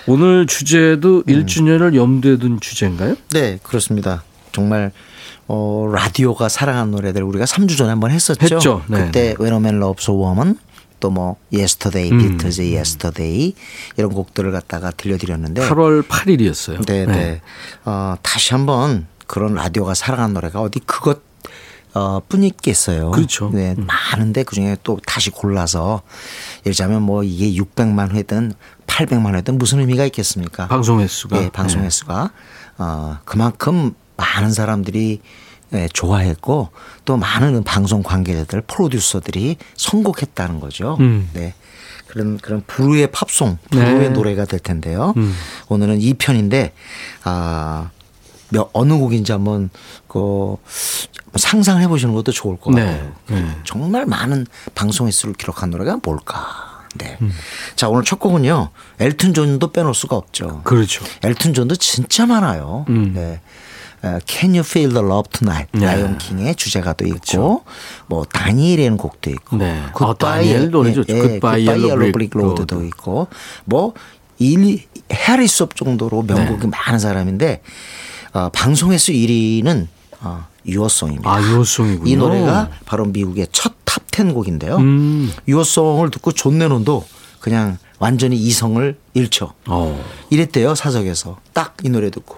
오늘 0.08 0.46
주제도 0.46 1.20
음. 1.20 1.24
1주년을 1.24 1.96
염두에 1.96 2.38
둔 2.38 2.60
주제인가요? 2.60 3.16
네, 3.32 3.60
그렇습니다. 3.64 4.24
정말 4.52 4.92
어, 5.48 5.90
라디오가 5.92 6.50
사랑한 6.50 6.92
노래들 6.92 7.22
우리가 7.24 7.46
3주 7.46 7.78
전에 7.78 7.92
한번 7.92 8.12
했었죠. 8.12 8.56
했죠. 8.56 8.84
네, 8.88 9.06
그때 9.06 9.36
When 9.40 9.54
a 9.54 9.60
Man 9.60 9.78
Loves 9.78 10.10
a 10.10 10.16
Woman 10.18 10.58
또뭐 11.00 11.38
Yesterday, 11.54 12.12
음. 12.12 12.18
비틀즈의 12.18 12.74
Yesterday 12.74 13.54
이런 13.98 14.12
곡들을 14.12 14.52
갖다가 14.52 14.92
들려드렸는데 14.92 15.68
8월 15.70 16.08
8일이었어요. 16.08 16.86
네, 16.86 17.06
네. 17.06 17.42
어, 17.86 18.16
다시 18.22 18.54
한번 18.54 19.08
그런 19.28 19.54
라디오가 19.56 19.94
사랑한 19.94 20.34
노래가 20.34 20.62
어디 20.62 20.80
그것 20.80 21.22
어, 21.94 22.22
뿐 22.28 22.44
있겠어요. 22.44 23.12
그렇죠. 23.12 23.50
네, 23.54 23.76
많은데 23.78 24.44
그 24.44 24.56
중에 24.56 24.76
또 24.84 25.00
다시 25.06 25.30
골라서 25.30 26.02
예를 26.66 26.74
들자면 26.74 27.02
뭐 27.02 27.24
이게 27.24 27.54
600만 27.54 28.12
회든 28.12 28.54
800만 28.86 29.36
회든 29.36 29.58
무슨 29.58 29.80
의미가 29.80 30.06
있겠습니까? 30.06 30.68
방송 30.68 31.00
횟수가. 31.00 31.42
예, 31.42 31.50
방송 31.50 31.82
네. 31.82 31.88
횟수가 31.88 32.32
어, 32.80 33.18
그만큼 33.24 33.94
많은 34.18 34.52
사람들이 34.52 35.22
예, 35.74 35.88
좋아했고 35.92 36.70
또 37.06 37.18
많은 37.18 37.64
방송 37.64 38.04
관계자들 38.04 38.62
프로듀서들이 38.62 39.58
선곡했다는 39.76 40.60
거죠. 40.60 40.98
음. 41.00 41.30
네. 41.34 41.54
그런 42.08 42.38
그런 42.38 42.64
부르의 42.66 43.12
팝송, 43.12 43.58
부르의 43.72 44.00
네. 44.00 44.10
노래가 44.10 44.46
될 44.46 44.60
텐데요. 44.60 45.14
음. 45.18 45.36
오늘은 45.68 46.00
2편인데 46.00 46.72
아 47.24 47.90
몇, 48.50 48.70
어느 48.74 48.94
곡인지 48.94 49.32
한번 49.32 49.70
그 50.08 50.56
상상해 51.36 51.88
보시는 51.88 52.14
것도 52.14 52.32
좋을 52.32 52.58
것 52.58 52.74
네. 52.74 52.86
같아요. 52.86 53.14
네. 53.28 53.58
정말 53.64 54.06
많은 54.06 54.46
방송 54.76 55.08
횟수를 55.08 55.34
기록한 55.34 55.72
노래가 55.72 55.98
뭘까? 56.02 56.76
네. 56.96 57.18
음. 57.22 57.32
자, 57.76 57.90
오늘 57.90 58.04
첫 58.04 58.20
곡은요. 58.20 58.70
엘튼 59.00 59.34
존도 59.34 59.72
빼놓을 59.72 59.94
수가 59.94 60.16
없죠. 60.16 60.62
그렇죠. 60.64 61.04
엘튼 61.24 61.54
존도 61.54 61.76
진짜 61.76 62.26
많아요. 62.26 62.86
음. 62.90 63.12
네. 63.14 63.42
어, 64.06 64.20
Can 64.28 64.52
You 64.52 64.60
Feel 64.60 64.94
the 64.94 65.04
Love 65.06 65.30
Tonight? 65.32 65.70
네. 65.74 65.86
라이온 65.86 66.18
킹의 66.20 66.56
주제가도 66.56 67.06
있고, 67.08 67.64
뭐 68.08 68.24
다니엘이라는 68.26 68.98
곡도 68.98 69.32
있고, 69.32 69.58
네. 69.58 69.82
아, 69.94 70.14
다니엘 70.14 70.70
노래 70.70 70.94
좋죠. 70.94 71.12
Goodbye 71.14 71.66
굿바이 71.66 71.90
옐로 71.90 72.12
브릭 72.12 72.32
로드도. 72.34 72.84
있고, 72.86 73.28
뭐 73.66 73.94
일, 74.38 74.84
헤아릴 75.12 75.48
수 75.48 75.54
없을 75.54 75.76
정도로 75.76 76.22
명곡이 76.24 76.62
네. 76.62 76.68
많은 76.68 77.00
사람인데 77.00 77.62
어, 78.34 78.50
방송횟수 78.50 79.12
1위는 79.14 79.88
어, 80.22 80.46
Your 80.68 80.84
Song입니다. 80.84 81.30
아, 81.34 81.42
Your 81.42 81.61
Song이군요. 81.61 82.12
이 82.12 82.16
노래가 82.16 82.70
바로 82.86 83.06
미국의 83.06 83.48
첫 83.52 83.74
top 83.86 84.15
10 84.15 84.34
곡인데요. 84.34 84.76
음. 84.78 85.32
Your 85.48 85.71
Song을 85.71 86.12
듣고 86.12 86.32
존 86.34 86.60
레논도 86.60 87.06
그냥 87.40 87.78
완전히 88.00 88.36
이성을 88.36 88.98
잃죠. 89.14 89.54
어. 89.68 90.04
이랬대요 90.30 90.76
사석에서 90.76 91.38
딱 91.54 91.76
이 91.84 91.90
노래 91.90 92.10
듣고 92.10 92.36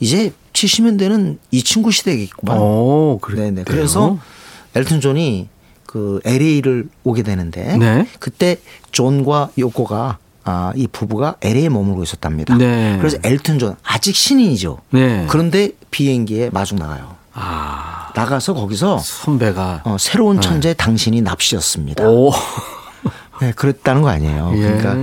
이제 0.00 0.32
70년대는 0.52 1.38
이 1.50 1.62
친구 1.62 1.90
시대겠구만. 1.90 2.56
어, 2.58 3.18
그래요. 3.20 3.44
네네. 3.44 3.64
그래서 3.64 4.18
엘튼 4.74 5.00
존이 5.00 5.48
그 5.86 6.20
LA를 6.24 6.88
오게 7.04 7.22
되는데 7.22 7.76
네. 7.76 8.06
그때 8.18 8.56
존과 8.92 9.50
요코가 9.58 10.18
아, 10.44 10.72
이 10.74 10.86
부부가 10.86 11.36
LA에 11.42 11.68
머물고 11.68 12.02
있었답니다. 12.02 12.56
네. 12.56 12.96
그래서 12.98 13.18
엘튼 13.22 13.58
존 13.58 13.76
아직 13.82 14.16
신인이죠. 14.16 14.78
네. 14.90 15.26
그런데 15.28 15.70
비행기에 15.90 16.50
마중 16.50 16.78
나가요. 16.78 17.16
아, 17.34 18.10
나가서 18.14 18.54
거기서 18.54 18.98
선배가. 18.98 19.82
어, 19.84 19.96
새로운 19.98 20.40
천재 20.40 20.74
당신이 20.74 21.20
납시였습니다. 21.22 22.04
네. 22.04 22.08
오. 22.08 22.32
네, 23.40 23.52
그랬다는 23.52 24.02
거 24.02 24.08
아니에요. 24.08 24.52
예. 24.56 24.60
그러니까 24.60 24.96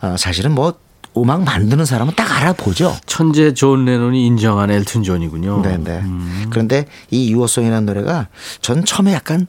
어, 0.00 0.16
사실은 0.16 0.52
뭐 0.52 0.74
음악 1.16 1.44
만드는 1.44 1.84
사람은 1.84 2.14
딱 2.16 2.30
알아보죠. 2.38 2.96
천재 3.06 3.54
존 3.54 3.84
레논이 3.84 4.26
인정한 4.26 4.70
엘튼 4.70 5.02
존이군요. 5.02 5.62
네네. 5.62 6.00
음. 6.00 6.46
그런데 6.50 6.86
이 7.10 7.32
Your 7.32 7.46
Song이라는 7.46 7.86
노래가 7.86 8.28
전 8.60 8.84
처음에 8.84 9.12
약간 9.12 9.46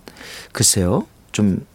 글쎄요 0.51 1.07
좀 1.31 1.65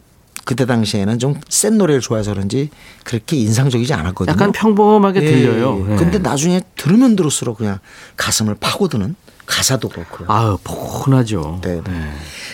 그때 0.44 0.64
당시에는 0.64 1.18
좀 1.18 1.40
센 1.48 1.76
노래를 1.76 2.00
좋아해서 2.00 2.32
그런지 2.32 2.70
그렇게 3.04 3.36
인상적이지 3.36 3.92
않았거든요. 3.92 4.32
약간 4.32 4.52
평범하게 4.52 5.22
예, 5.22 5.26
들려요. 5.26 5.84
예. 5.88 5.92
예. 5.92 5.96
근데 5.96 6.18
나중에 6.18 6.60
들으면 6.76 7.16
들을수록 7.16 7.58
그냥 7.58 7.78
가슴을 8.16 8.56
파고드는 8.58 9.14
가사도 9.50 9.88
그렇고요. 9.88 10.28
아유, 10.30 10.56
포근하죠. 10.62 11.60
네. 11.62 11.82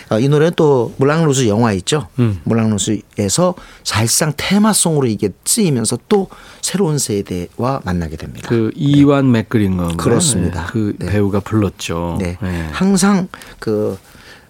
어, 0.09 0.19
이 0.19 0.27
노래는 0.27 0.53
또 0.55 0.93
물랑 0.97 1.25
루즈 1.25 1.47
영화 1.47 1.71
있죠. 1.73 2.07
음. 2.17 2.41
물랑 2.43 2.71
루즈에서 2.71 3.53
사실상 3.83 4.33
테마송으로 4.35 5.05
이게 5.07 5.29
쓰이면서 5.45 5.99
또 6.09 6.27
새로운 6.61 6.97
세대와 6.97 7.81
만나게 7.85 8.17
됩니다. 8.17 8.49
그 8.49 8.71
이완 8.75 9.31
맥그리거 9.31 9.97
그렇습니다. 9.97 10.65
그 10.65 10.95
네. 10.97 11.05
배우가 11.05 11.39
불렀죠. 11.39 12.17
네. 12.19 12.37
네. 12.41 12.67
항상 12.71 13.27
그 13.59 13.97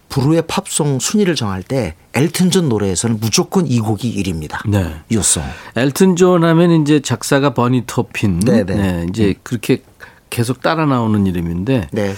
부르의 0.08 0.44
팝송 0.48 1.00
순위를 1.00 1.36
정할 1.36 1.64
때 1.64 1.96
엘튼 2.14 2.50
존 2.50 2.70
노래에서는 2.70 3.20
무조건 3.20 3.68
이 3.68 3.80
곡이 3.80 4.24
1위입니다. 4.24 4.68
네. 4.70 5.02
Your 5.12 5.26
Song. 5.26 5.44
엘튼 5.76 6.16
존 6.16 6.46
하면 6.46 6.82
이제 6.82 7.02
작사가 7.02 7.54
버니 7.54 7.84
토핀. 7.86 8.40
네네. 8.40 8.64
네, 8.64 9.06
이제 9.10 9.36
그렇게 9.44 9.84
계속 10.30 10.62
따라 10.62 10.86
나오는 10.86 11.26
이름인데 11.26 11.90
네. 11.92 12.16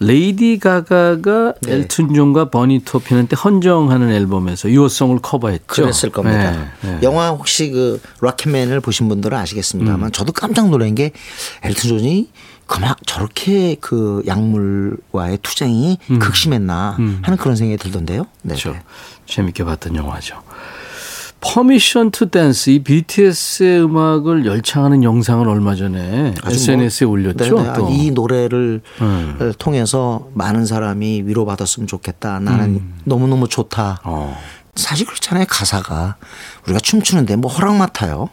레이디 0.00 0.58
가가가 0.58 1.54
네. 1.62 1.72
엘튼 1.72 2.12
존과 2.12 2.50
버니 2.50 2.80
토핀한테 2.84 3.36
헌정하는 3.36 4.10
앨범에서 4.10 4.68
Your 4.70 4.88
Song을 4.88 5.20
커버했죠. 5.20 5.64
그랬을 5.66 6.10
겁니다. 6.10 6.50
네, 6.82 6.90
네. 6.90 6.98
영화 7.02 7.30
혹시 7.30 7.70
그 7.70 8.00
Rocketman을 8.20 8.80
보신 8.80 9.08
분들은 9.08 9.36
아시겠습니다만 9.38 10.08
음. 10.08 10.12
저도 10.12 10.32
깜짝 10.32 10.70
놀란 10.70 10.94
게 10.94 11.12
엘튼 11.62 11.88
존이 11.88 12.30
그만 12.66 12.94
저렇게 13.06 13.76
그 13.80 14.22
약물과의 14.26 15.38
투쟁이 15.42 15.98
극심했나 16.20 16.96
하는 17.22 17.38
그런 17.38 17.54
생각이 17.54 17.76
들던데요. 17.82 18.22
네. 18.42 18.54
음. 18.54 18.58
그렇죠. 18.58 18.76
재밌게 19.26 19.64
봤던 19.64 19.94
영화죠. 19.94 20.36
Permission 21.42 22.12
to 22.12 22.30
Dance 22.30 22.70
이 22.70 22.78
BTS의 22.78 23.82
음악을 23.84 24.46
열창하는 24.46 25.02
영상을 25.02 25.46
얼마 25.48 25.74
전에 25.74 26.34
SNS에 26.46 27.04
뭐- 27.06 27.14
올렸죠. 27.14 27.56
네네. 27.56 27.72
또. 27.74 27.88
이 27.90 28.10
노래를 28.12 28.80
음. 29.00 29.52
통해서 29.58 30.28
많은 30.34 30.64
사람이 30.66 31.22
위로받았으면 31.26 31.88
좋겠다. 31.88 32.38
나는 32.38 32.82
너무너무 33.04 33.48
좋다. 33.48 34.00
어. 34.04 34.38
사실 34.76 35.06
그렇잖아요. 35.06 35.44
가사가 35.48 36.16
우리가 36.64 36.78
춤추는데 36.80 37.36
뭐 37.36 37.50
허락 37.50 37.76
맡아요. 37.76 38.30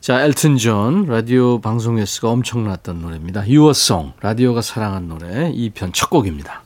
자, 0.00 0.22
엘튼 0.24 0.56
존 0.58 1.06
라디오 1.06 1.60
방송 1.60 1.98
횟수가 1.98 2.28
엄청났던 2.28 3.00
노래입니다. 3.02 3.44
Song 3.46 4.12
라디오가 4.20 4.60
사랑한 4.60 5.06
노래 5.08 5.52
2편 5.52 5.92
첫 5.94 6.10
곡입니다. 6.10 6.62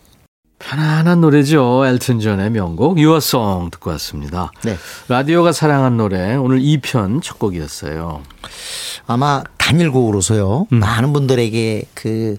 편안한 0.67 1.21
노래죠. 1.21 1.87
엘튼 1.87 2.19
존의 2.19 2.51
명곡 2.51 2.99
Song 2.99 3.71
듣고 3.71 3.91
왔습니다. 3.91 4.51
네. 4.65 4.77
라디오가 5.07 5.53
사랑한 5.53 5.97
노래 5.97 6.35
오늘 6.35 6.59
2편 6.59 7.23
첫 7.23 7.39
곡이었어요. 7.39 8.23
아마 9.07 9.45
단일곡으로서요. 9.59 10.67
음. 10.73 10.79
많은 10.81 11.13
분들에게 11.13 11.85
그 11.95 12.37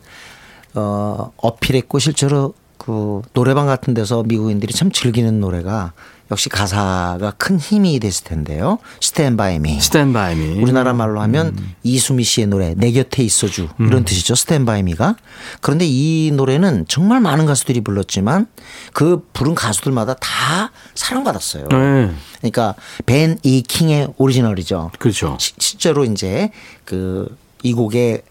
어, 0.75 1.31
어필했고 1.37 1.99
실제로 1.99 2.53
그 2.77 3.21
노래방 3.31 3.65
같은 3.65 3.93
데서 3.93 4.23
미국인들이 4.23 4.73
참 4.73 4.91
즐기는 4.91 5.39
노래가 5.39 5.93
역시 6.29 6.49
가사가 6.49 7.33
큰 7.37 7.57
힘이 7.57 7.99
됐을 7.99 8.25
텐데요. 8.25 8.79
Stand 9.01 9.37
by 9.37 9.55
me. 9.55 9.77
Stand 9.77 10.13
by 10.13 10.33
me. 10.33 10.61
우리나라 10.61 10.93
말로 10.93 11.21
하면 11.21 11.47
음. 11.57 11.75
이수미 11.83 12.23
씨의 12.23 12.47
노래 12.47 12.73
내 12.75 12.91
곁에 12.91 13.23
있어주 13.23 13.69
이런 13.79 14.03
뜻이죠 14.03 14.35
스탠바이미가 14.35 15.15
그런데 15.61 15.85
이 15.87 16.31
노래는 16.33 16.85
정말 16.87 17.21
많은 17.21 17.45
가수들이 17.45 17.81
불렀지만 17.81 18.47
그 18.93 19.25
부른 19.33 19.55
가수들마다 19.55 20.15
다 20.15 20.71
사랑받았어요. 20.95 21.67
네. 21.69 22.11
그러니까 22.39 22.75
벤 23.05 23.37
이 23.43 23.61
킹의 23.61 24.13
오리지널이죠. 24.17 24.91
그렇죠. 24.99 25.37
시- 25.39 25.53
실제로 25.59 26.03
이제 26.05 26.51
그 26.85 27.27
이 27.63 27.73
곡의 27.73 28.21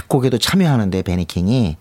작곡에도 0.00 0.36
참여하는데 0.38 1.00
베니킹이 1.02 1.76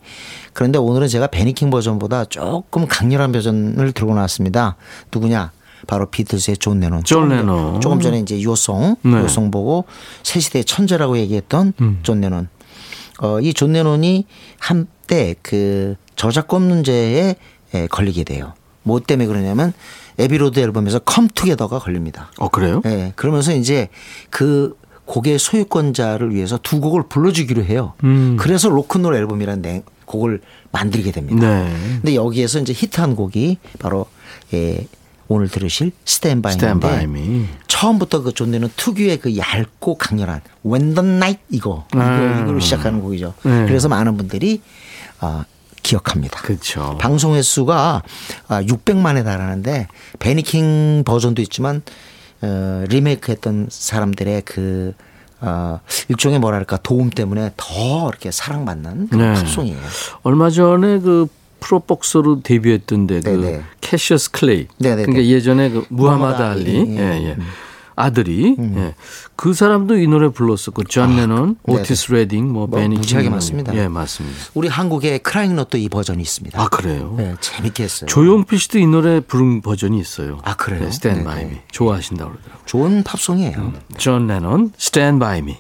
그런데 0.54 0.80
오늘은 0.80 1.08
제가 1.10 1.28
베니킹 1.28 1.70
버전보다 1.70 2.26
조금 2.26 2.88
강렬한 2.88 3.32
버전을 3.34 3.92
들고 3.92 4.16
나왔습니다. 4.16 4.78
누구냐? 5.14 5.52
바로 5.88 6.06
비틀스의 6.10 6.58
존 6.58 6.80
레논. 6.80 7.04
존 7.04 7.28
레논. 7.30 7.82
조금 7.82 8.00
전에 8.00 8.20
이제 8.20 8.42
Your 8.42 8.66
Song, 8.66 8.96
네. 9.02 9.12
Your 9.18 9.35
Song 9.35 9.52
보고 9.52 9.84
새 10.24 10.40
시대의 10.40 10.64
천재라고 10.66 11.18
얘기했던 11.18 11.74
음. 11.82 12.00
존 12.04 12.22
레논. 12.22 12.48
어, 13.22 13.40
이 13.42 13.54
존 13.54 13.74
레논이 13.74 14.26
한때 14.60 15.36
그 15.42 15.96
저작권 16.16 16.62
문제에 16.68 17.36
에, 17.74 17.88
걸리게 17.88 18.24
돼요. 18.24 18.54
뭐 18.84 19.00
때문에 19.02 19.28
그러냐면 19.28 19.74
Abbey 20.18 20.41
Road 20.41 20.60
앨범에서 20.60 21.00
Come 21.00 21.28
Together가 21.28 21.80
걸립니다. 21.80 22.32
어 22.38 22.48
그래요? 22.48 22.82
예. 22.86 23.12
그러면서 23.18 23.54
이제 23.54 23.90
그 24.30 24.78
곡의 25.06 25.38
소유권자를 25.40 26.34
위해서 26.34 26.58
두 26.62 26.80
곡을 26.82 27.04
불러주기로 27.10 27.64
해요. 27.64 27.94
음. 28.04 28.38
그래서 28.40 28.70
로큰롤 28.70 29.16
앨범이라는 29.16 29.62
내- 29.62 29.84
곡을 30.06 30.42
만들게 30.72 31.12
됩니다. 31.12 31.48
네. 31.48 31.74
근데 32.02 32.16
여기에서 32.16 32.60
이제 32.60 32.74
히트한 32.74 33.16
곡이 33.16 33.58
바로 33.80 34.06
예, 34.54 34.86
오늘 35.28 35.48
들으실 35.50 35.92
스탠바이인데. 36.06 36.68
처음부터 37.68 38.22
그 38.22 38.32
존내는 38.34 38.70
특유의 38.76 39.18
그 39.18 39.36
얇고 39.38 39.98
강렬한 39.98 40.42
When 40.66 40.94
the 40.94 41.08
Night 41.10 41.42
이거 41.50 41.86
이거 41.92 42.02
음. 42.04 42.40
이걸로 42.44 42.60
시작하는 42.60 43.02
곡이죠. 43.02 43.34
네. 43.44 43.66
그래서 43.66 43.90
많은 43.90 44.16
분들이 44.18 44.62
아, 45.20 45.46
기억합니다. 45.82 46.42
그렇죠. 46.42 46.98
방송 47.00 47.34
횟수가 47.36 48.04
아, 48.48 48.62
600만에 48.64 49.24
달하는데 49.24 49.88
베니킹 50.20 51.04
버전도 51.06 51.42
있지만 51.44 51.82
어, 52.42 52.84
리메이크했던 52.88 53.68
사람들의 53.70 54.42
그 54.46 54.94
어, 55.42 55.80
일종의 56.10 56.40
뭐랄까 56.40 56.78
도움 56.78 57.10
때문에 57.10 57.52
더 57.58 58.10
이렇게 58.10 58.32
사랑받는 58.32 59.10
그런 59.10 59.34
네. 59.34 59.40
팝송이에요. 59.42 59.78
얼마 60.24 60.50
전에 60.50 61.00
그 61.00 61.28
프로복서로 61.60 62.42
데뷔했던데 62.42 63.22
그 63.22 63.30
네네. 63.30 63.62
캐시어스 63.82 64.32
클레이. 64.32 64.68
네네네. 64.78 65.04
그러니까 65.04 65.26
예전에 65.26 65.70
그 65.70 65.86
무하마드. 65.90 66.42
알리. 66.42 66.98
예, 66.98 67.00
예. 67.00 67.28
예. 67.30 67.38
아들이 67.96 68.56
예. 68.60 68.94
그 69.36 69.54
사람도 69.54 69.98
이 69.98 70.08
노래 70.08 70.30
불렀었고 70.30 70.84
존 70.84 71.16
레논, 71.16 71.58
네네. 71.66 71.80
오티스 71.82 72.12
레딩, 72.12 72.52
뭐, 72.52 72.68
뭐 72.68 72.80
베니 72.80 72.98
무지하게 72.98 73.26
킹. 73.26 73.32
많습니다. 73.32 73.76
예, 73.76 73.88
맞습니다. 73.88 74.38
우리 74.54 74.68
한국의 74.68 75.20
크라잉넛도 75.20 75.78
이 75.78 75.88
버전이 75.90 76.22
있습니다. 76.22 76.62
아 76.62 76.68
그래요? 76.68 77.14
네, 77.18 77.36
재밌게 77.40 77.84
했어요. 77.84 78.08
조용필 78.08 78.60
씨도 78.60 78.80
이 78.80 78.88
노래 78.88 79.20
부른 79.20 79.62
버전이 79.62 79.98
있어요. 80.00 80.40
아, 80.44 80.56
그래요? 80.56 80.82
네, 80.82 80.88
Stand 80.88 81.24
네네. 81.24 81.36
by 81.36 81.46
me. 81.52 81.62
좋아하신다고 81.72 82.32
그러더라고요. 82.32 82.66
좋은 82.66 83.04
팝송이에요. 83.04 83.74
존 83.98 84.28
레논, 84.28 84.72
Stand 84.80 85.20
by 85.20 85.40
me. 85.40 85.58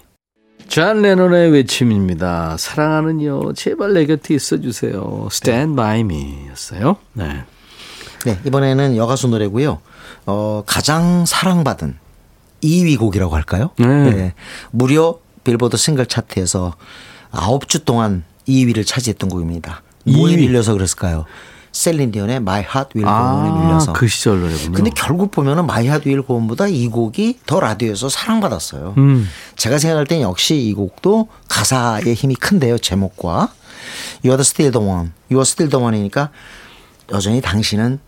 존 0.67 1.01
레논의 1.03 1.51
외침입니다. 1.51 2.57
사랑하는 2.57 3.25
이여, 3.25 3.53
제발 3.53 3.93
내 3.93 4.05
곁에 4.05 4.33
있어 4.33 4.59
주세요. 4.59 5.27
Stand 5.31 5.75
by 5.75 5.99
me 6.01 6.47
였어요. 6.49 6.97
네. 7.13 7.43
네, 8.25 8.39
이번에는 8.45 8.97
여가수 8.97 9.27
노래고요. 9.27 9.79
어, 10.25 10.63
가장 10.65 11.25
사랑받은 11.27 11.99
2위 12.63 12.97
곡이라고 12.97 13.35
할까요? 13.35 13.71
네. 13.77 14.33
무려 14.71 15.19
빌보드 15.43 15.77
싱글 15.77 16.05
차트에서 16.05 16.73
9주 17.31 17.85
동안 17.85 18.23
2위를 18.47 18.85
차지했던 18.85 19.29
곡입니다. 19.29 19.81
뭐에 20.05 20.33
2위? 20.33 20.37
밀려서 20.37 20.73
그랬을까요? 20.73 21.25
셀린 21.71 22.11
디온의 22.11 22.37
My 22.37 22.61
Heart 22.61 22.91
Will 22.97 23.05
Go 23.05 23.37
On에 23.39 23.49
아, 23.49 23.63
밀려서. 23.63 23.93
그 23.93 24.07
시절 24.07 24.39
노래군요. 24.39 24.71
근데 24.71 24.89
결국 24.95 25.31
보면은 25.31 25.63
My 25.65 25.83
Heart 25.83 26.07
Will 26.09 26.25
Go 26.25 26.37
On보다 26.37 26.67
이 26.67 26.87
곡이 26.87 27.39
더 27.45 27.59
라디오에서 27.59 28.07
사랑받았어요. 28.07 28.93
음. 28.97 29.27
제가 29.57 29.77
생각할 29.77 30.07
땐 30.07 30.21
역시 30.21 30.55
이 30.55 30.73
곡도 30.73 31.27
가사의 31.49 32.13
힘이 32.13 32.35
큰데요. 32.35 32.77
제목과 32.77 33.49
You 34.23 34.31
are 34.31 34.39
still 34.39 34.71
the 34.71 34.85
one. 34.85 35.11
You 35.29 35.39
are 35.39 35.41
still 35.41 35.69
the 35.69 35.83
one이니까 35.83 36.29
여전히 37.11 37.41
당신은 37.41 37.99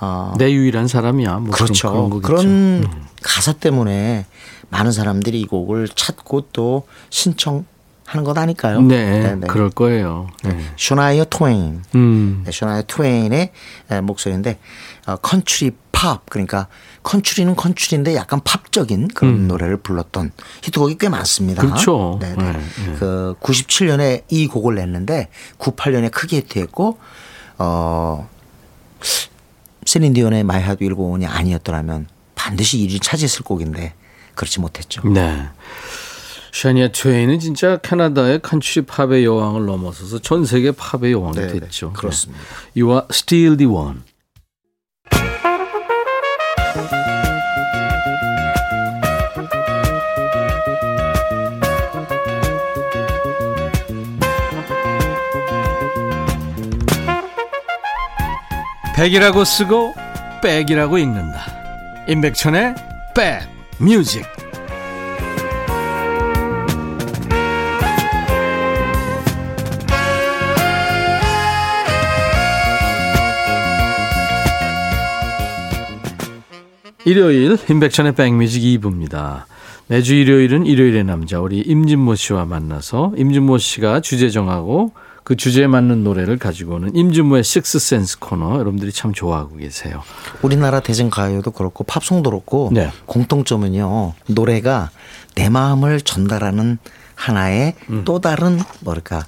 어, 0.00 0.34
내 0.38 0.52
유일한 0.52 0.88
사람이야. 0.88 1.38
뭐 1.38 1.50
그렇죠. 1.50 2.08
그런, 2.08 2.22
그런. 2.22 2.46
음. 2.46 2.84
가사 3.22 3.52
때문에 3.52 4.26
많은 4.70 4.92
사람들이 4.92 5.40
이 5.40 5.46
곡을 5.46 5.88
찾고 5.88 6.48
또 6.52 6.86
신청 7.10 7.64
하는 8.04 8.24
것 8.24 8.38
아닐까요? 8.38 8.80
네, 8.80 9.36
그럴 9.48 9.68
거예요. 9.68 10.28
네. 10.42 10.58
샤니아 10.76 11.26
트웨인. 11.28 11.82
음. 11.94 12.42
네, 12.46 12.50
샤니아 12.50 12.84
트웨인의 12.86 13.52
에, 13.90 14.00
목소리인데 14.00 14.58
어, 15.06 15.16
컨츄리 15.16 15.72
팝 15.92 16.24
그러니까 16.30 16.68
컨츄리는 17.02 17.54
컨츄리인데 17.54 18.14
약간 18.14 18.40
팝적인 18.42 19.08
그런 19.08 19.46
노래를 19.48 19.78
불렀던 19.78 20.32
히트곡이 20.62 20.96
꽤 20.98 21.08
많습니다. 21.10 21.62
음. 21.62 21.70
그렇죠. 21.70 22.18
네, 22.20 22.34
네, 22.34 22.52
네. 22.52 22.52
네. 22.52 22.94
그 22.98 23.34
97년에 23.42 24.22
이 24.28 24.46
곡을 24.46 24.76
냈는데 24.76 25.28
98년에 25.58 26.10
크게 26.10 26.38
히트했고 26.38 26.98
어 27.58 28.28
셀린 29.88 30.12
디온의 30.12 30.44
My 30.44 30.62
Heart 30.62 30.84
Will 30.84 31.03
Go 31.03 31.12
On이 31.12 31.24
아니었더라면 31.24 32.08
반드시 32.34 32.76
1위를 32.78 33.00
차지했을 33.00 33.42
곡인데 33.42 33.94
그렇지 34.34 34.60
못했죠. 34.60 35.00
네. 35.08 35.48
샤니아 36.52 36.88
트웨인은 36.88 37.38
진짜 37.38 37.78
캐나다의 37.78 38.40
컨트리 38.42 38.84
팝의 38.84 39.24
여왕을 39.24 39.64
넘어서서 39.64 40.18
전 40.18 40.44
세계 40.44 40.72
팝의 40.72 41.12
여왕이 41.12 41.38
네, 41.38 41.46
네, 41.46 41.60
됐죠. 41.60 41.94
그렇습니다. 41.94 42.42
네. 42.74 42.82
You 42.82 42.92
are 42.92 43.06
still 43.10 43.56
the 43.56 43.72
one. 43.72 44.02
백이라고 58.98 59.44
쓰고 59.44 59.94
백이라고 60.42 60.98
읽는다. 60.98 61.46
임백천의 62.08 62.74
백 63.14 63.42
뮤직. 63.78 64.24
일요일 77.04 77.56
임백천의 77.70 78.16
백뮤직 78.16 78.80
2부입니다. 78.80 79.44
매주 79.86 80.16
일요일은 80.16 80.66
일요일의 80.66 81.04
남자 81.04 81.38
우리 81.38 81.60
임진모 81.60 82.16
씨와 82.16 82.46
만나서 82.46 83.12
임진모 83.16 83.58
씨가 83.58 84.00
주제 84.00 84.28
정하고 84.28 84.92
그 85.28 85.36
주제에 85.36 85.66
맞는 85.66 86.04
노래를 86.04 86.38
가지고 86.38 86.76
오는 86.76 86.96
임진모의 86.96 87.44
식스센스 87.44 88.18
코너 88.18 88.54
여러분들이 88.54 88.92
참 88.92 89.12
좋아하고 89.12 89.56
계세요. 89.56 90.02
우리나라 90.40 90.80
대중 90.80 91.10
가요도 91.10 91.50
그렇고 91.50 91.84
팝송도 91.84 92.30
그렇고 92.30 92.70
네. 92.72 92.90
공통점은요 93.04 94.14
노래가 94.28 94.88
내 95.34 95.50
마음을 95.50 96.00
전달하는 96.00 96.78
하나의 97.14 97.74
음. 97.90 98.04
또 98.06 98.22
다른 98.22 98.58
뭐랄까 98.80 99.26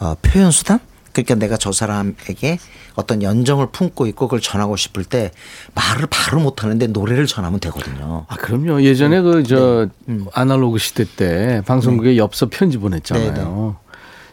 어, 0.00 0.14
표현 0.22 0.50
수단 0.50 0.80
그러니까 1.12 1.34
내가 1.34 1.58
저 1.58 1.70
사람에게 1.70 2.58
어떤 2.94 3.22
연정을 3.22 3.72
품고 3.72 4.06
있고 4.06 4.28
그걸 4.28 4.40
전하고 4.40 4.76
싶을 4.76 5.04
때 5.04 5.32
말을 5.74 6.06
바로 6.08 6.40
못 6.40 6.62
하는데 6.62 6.86
노래를 6.86 7.26
전하면 7.26 7.60
되거든요. 7.60 8.24
아, 8.26 8.36
그럼요. 8.36 8.82
예전에 8.82 9.20
네. 9.20 9.22
그저 9.22 9.88
아날로그 10.32 10.78
시대 10.78 11.04
때 11.04 11.60
방송국에 11.66 12.16
엽서 12.16 12.48
편지 12.50 12.78
보냈잖아요. 12.78 13.34
네, 13.34 13.38
네. 13.38 13.72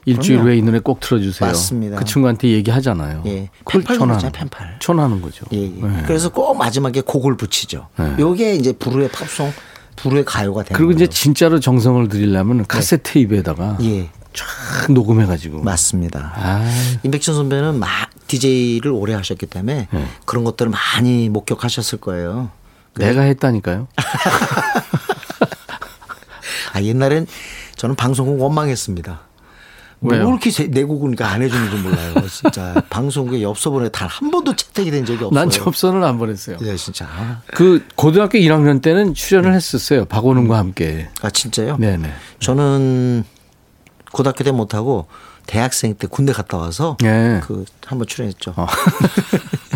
일주일. 0.10 0.40
후에 0.42 0.58
이 0.58 0.62
노래 0.62 0.80
꼭 0.80 1.00
틀어주세요. 1.00 1.50
맞습니다. 1.50 1.98
그 1.98 2.06
친구한테 2.06 2.50
얘기하잖아요. 2.50 3.24
예. 3.26 3.50
전하는 3.66 4.08
노래잖아요, 4.08 4.32
펜팔. 4.32 4.78
전하는 4.80 5.22
거죠. 5.22 5.46
예, 5.54 5.62
예. 5.64 5.68
네. 5.68 6.04
그래서 6.06 6.30
꼭 6.30 6.56
마지막에 6.58 7.02
곡을 7.02 7.38
붙이죠. 7.38 7.88
네. 7.98 8.16
요게 8.20 8.56
이제 8.56 8.72
불후의 8.74 9.10
팝송, 9.10 9.52
불후의 9.96 10.26
가요가 10.26 10.64
되는 10.64 10.78
그리고 10.78 10.92
이제 10.92 11.06
거죠. 11.06 11.18
진짜로 11.20 11.60
정성을 11.60 12.08
들이려면 12.08 12.66
카세트 12.66 13.12
테이프에다가 13.12 13.78
예, 13.82 14.10
쫙 14.34 14.92
녹음해가지고. 14.92 15.62
맞습니다. 15.64 16.34
아, 16.36 16.70
임백천 17.04 17.36
선배는 17.36 17.80
막 17.80 17.90
DJ를 18.28 18.92
오래 18.92 19.14
하셨기 19.14 19.46
때문에 19.48 19.88
네. 19.92 20.06
그런 20.26 20.44
것들을 20.44 20.72
많이 20.72 21.30
목격하셨을 21.30 22.00
거예요. 22.00 22.52
내가 22.96 23.22
했다니까요. 23.22 23.88
아, 26.74 26.82
옛날엔 26.82 27.28
저는 27.76 27.96
방송국 27.96 28.42
원망했습니다. 28.42 29.22
뭐 30.02 30.14
왜요? 30.14 30.30
이렇게 30.30 30.50
제- 30.50 30.68
내 30.68 30.84
곡을 30.84 31.00
그러니까 31.16 31.28
안 31.30 31.42
해주는지 31.42 31.78
몰라요. 31.84 32.14
진짜 32.30 32.74
방송국에 32.90 33.42
엽서 33.42 33.70
보내 33.70 33.90
단한 33.90 34.32
번도 34.32 34.56
채택이 34.56 34.92
된 34.92 35.06
적이 35.06 35.26
없어요. 35.26 35.40
난 35.40 35.50
접선을 35.50 36.04
안 36.04 36.18
보냈어요. 36.18 36.58
예, 36.62 36.76
진짜. 36.78 37.06
아, 37.06 37.42
그 37.48 37.86
고등학교 37.96 38.38
1학년 38.38 38.82
때는 38.82 39.14
출연을 39.14 39.54
했었어요. 39.54 40.06
박원웅과 40.06 40.58
함께. 40.58 41.10
아, 41.22 41.30
진짜요? 41.30 41.78
네네. 41.78 42.10
저는 42.40 43.26
고등학교 44.14 44.44
때 44.46 44.52
못하고 44.52 45.08
대학생 45.46 45.96
때 45.96 46.08
군대 46.08 46.32
갔다 46.32 46.58
와서 46.58 46.96
네. 47.02 47.42
그 47.44 47.66
한번 47.86 48.08
출연했죠. 48.08 48.54
어. 48.56 48.68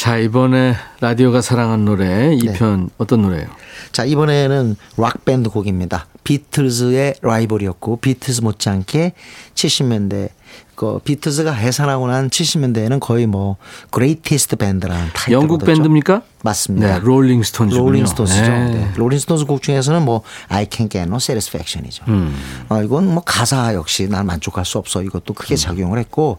자 0.00 0.16
이번에 0.16 0.76
라디오가 1.00 1.42
사랑한 1.42 1.84
노래 1.84 2.34
이 2.34 2.38
네. 2.40 2.54
편 2.54 2.88
어떤 2.96 3.20
노래예요? 3.20 3.48
자 3.92 4.06
이번에는 4.06 4.74
락 4.96 5.26
밴드 5.26 5.50
곡입니다. 5.50 6.06
비틀즈의 6.24 7.16
라이벌이었고 7.20 7.98
비틀즈 7.98 8.40
못지않게 8.40 9.12
70년대 9.54 10.30
그 10.74 11.00
비틀즈가 11.00 11.52
해산하고 11.52 12.06
난 12.06 12.30
70년대에는 12.30 12.98
거의 12.98 13.26
뭐 13.26 13.58
greatest 13.90 14.56
밴드라는 14.56 15.08
타이틀 15.12 15.34
영국 15.34 15.66
밴드입니까? 15.66 16.22
맞습니다. 16.44 16.94
네, 16.94 16.98
롤링 17.04 17.42
스톤즈군요. 17.42 17.84
롤링 17.84 18.06
스톤스죠. 18.06 18.50
네. 18.50 18.68
네. 18.70 18.92
롤링 18.96 19.18
스톤스 19.18 19.44
곡 19.44 19.60
중에서는 19.60 20.02
뭐 20.02 20.22
I 20.48 20.64
Can't 20.64 20.90
Get 20.90 21.00
No 21.00 21.16
Satisfaction이죠. 21.16 22.06
음. 22.08 22.34
어, 22.70 22.82
이건 22.82 23.12
뭐 23.12 23.22
가사 23.22 23.74
역시 23.74 24.08
난 24.08 24.24
만족할 24.24 24.64
수 24.64 24.78
없어. 24.78 25.02
이것도 25.02 25.32
음. 25.32 25.34
크게 25.34 25.56
작용을 25.56 25.98
했고 25.98 26.38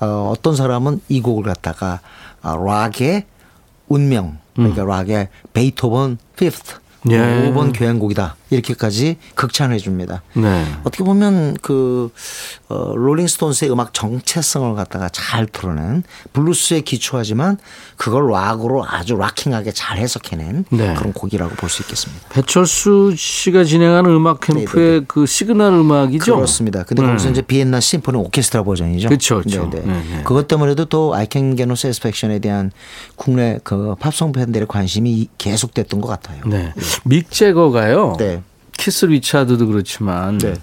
어, 0.00 0.32
어떤 0.34 0.56
사람은 0.56 1.02
이 1.10 1.20
곡을 1.20 1.44
갖다가 1.44 1.94
어, 1.94 2.25
락의 2.54 3.24
운명 3.88 4.38
그러니까 4.54 4.84
락의 4.84 5.28
Beethoven 5.52 6.18
5th 6.36 6.76
음. 7.06 7.10
예. 7.10 7.18
5번 7.50 7.76
교향곡이다 7.76 8.36
이렇게까지 8.50 9.16
극찬해 9.34 9.78
줍니다. 9.78 10.22
네. 10.34 10.64
어떻게 10.84 11.02
보면 11.04 11.56
그 11.62 12.10
어, 12.68 12.92
롤링스톤스의 12.94 13.70
음악 13.70 13.92
정체성을 13.94 14.74
갖다가 14.74 15.08
잘 15.08 15.46
드러낸 15.46 16.02
블루스에 16.32 16.80
기초하지만 16.80 17.58
그걸 17.96 18.30
락으로 18.30 18.84
아주 18.86 19.16
rocking하게 19.16 19.72
잘 19.72 19.98
해석해낸 19.98 20.64
네. 20.70 20.94
그런 20.94 21.12
곡이라고 21.12 21.54
볼 21.56 21.66
수 21.70 21.82
있겠습니다. 21.82 22.28
배철수 22.30 23.14
씨가 23.16 23.64
진행하는 23.64 24.10
음악 24.10 24.40
캠프의 24.40 25.04
그 25.08 25.26
시그널 25.26 25.72
음악이죠. 25.72 26.24
네, 26.32 26.34
그렇습니다. 26.36 26.84
근데 26.84 27.02
네. 27.02 27.08
거기서 27.08 27.30
이제 27.30 27.42
비엔나 27.42 27.80
심포니 27.80 28.16
오케스트라 28.18 28.62
버전이죠. 28.62 29.08
네네. 29.08 29.84
네, 29.84 30.04
네. 30.16 30.22
그것 30.24 30.46
때문에도 30.48 30.84
또 30.84 31.14
I 31.14 31.26
Can 31.30 31.56
Get 31.56 31.64
No 31.64 31.72
Satisfaction에 31.74 32.38
대한 32.38 32.70
국내 33.16 33.58
그 33.64 33.94
팝송 33.98 34.32
팬들의 34.32 34.66
관심이 34.68 35.28
계속됐던 35.38 36.00
것 36.00 36.08
같아요. 36.08 36.42
네. 36.46 36.72
믹 37.04 37.30
재거가요. 37.30 38.14
네. 38.18 38.42
키스 38.76 39.06
리차드도 39.06 39.66
그렇지만 39.66 40.38
네. 40.38 40.54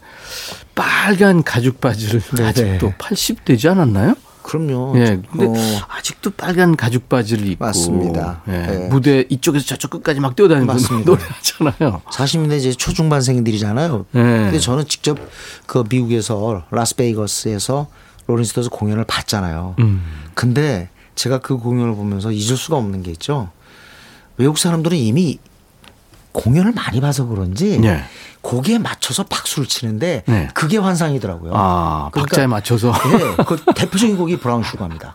빨간 0.75 1.43
가죽 1.43 1.81
바지를 1.81 2.21
네, 2.35 2.43
아직도 2.45 2.87
네. 2.87 2.95
80 2.97 3.45
되지 3.45 3.67
않았나요? 3.69 4.15
그럼요. 4.43 4.93
예. 4.97 5.21
근데 5.31 5.45
어, 5.47 5.53
아직도 5.87 6.31
빨간 6.31 6.75
가죽 6.75 7.07
바지를 7.07 7.47
입고 7.47 7.63
맞습니다. 7.65 8.41
예. 8.49 8.51
네. 8.51 8.87
무대 8.89 9.25
이쪽에서 9.29 9.65
저쪽 9.65 9.91
끝까지 9.91 10.19
막 10.19 10.35
뛰어다니는 10.35 10.67
맞습니다. 10.67 11.05
노래 11.05 11.21
하잖아요. 11.23 12.01
40년대 12.11 12.57
이제 12.57 12.73
초중반생들이잖아요. 12.73 14.05
네. 14.11 14.21
근데 14.21 14.59
저는 14.59 14.85
직접 14.87 15.17
그 15.65 15.83
미국에서 15.89 16.65
라스베이거스에서 16.71 17.87
롤링스톤스 18.27 18.69
공연을 18.69 19.05
봤잖아요. 19.05 19.75
음. 19.79 20.03
근데 20.33 20.89
제가 21.15 21.39
그 21.39 21.57
공연을 21.57 21.95
보면서 21.95 22.31
잊을 22.31 22.57
수가 22.57 22.77
없는 22.77 23.03
게 23.03 23.11
있죠. 23.11 23.49
외국 24.37 24.57
사람들은 24.57 24.97
이미 24.97 25.39
공연을 26.33 26.73
많이 26.73 26.99
봐서 26.99 27.25
그런지 27.25 27.79
네. 27.79 28.03
거기에 28.41 28.77
맞춰서 28.77 29.23
박수를 29.23 29.67
치는데 29.67 30.23
네. 30.25 30.49
그게 30.53 30.77
환상이더라고요. 30.77 31.53
아, 31.55 32.09
그러니까 32.11 32.21
박자에 32.21 32.47
맞춰서. 32.47 32.91
네, 32.91 33.43
그 33.45 33.57
대표적인 33.75 34.17
곡이 34.17 34.37
Brown 34.37 34.63
Sugar입니다. 34.63 35.13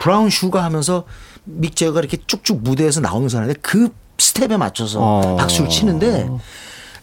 Brown 0.00 0.30
Sugar 0.30 0.64
하면서 0.64 1.04
믹 1.44 1.76
재거가 1.76 2.00
이렇게 2.00 2.18
쭉쭉 2.26 2.62
무대에서 2.62 3.00
나오면서 3.00 3.38
하는데 3.38 3.54
그 3.62 3.90
스텝에 4.18 4.56
맞춰서 4.56 4.98
어. 5.00 5.36
박수를 5.36 5.68
치는데 5.70 6.28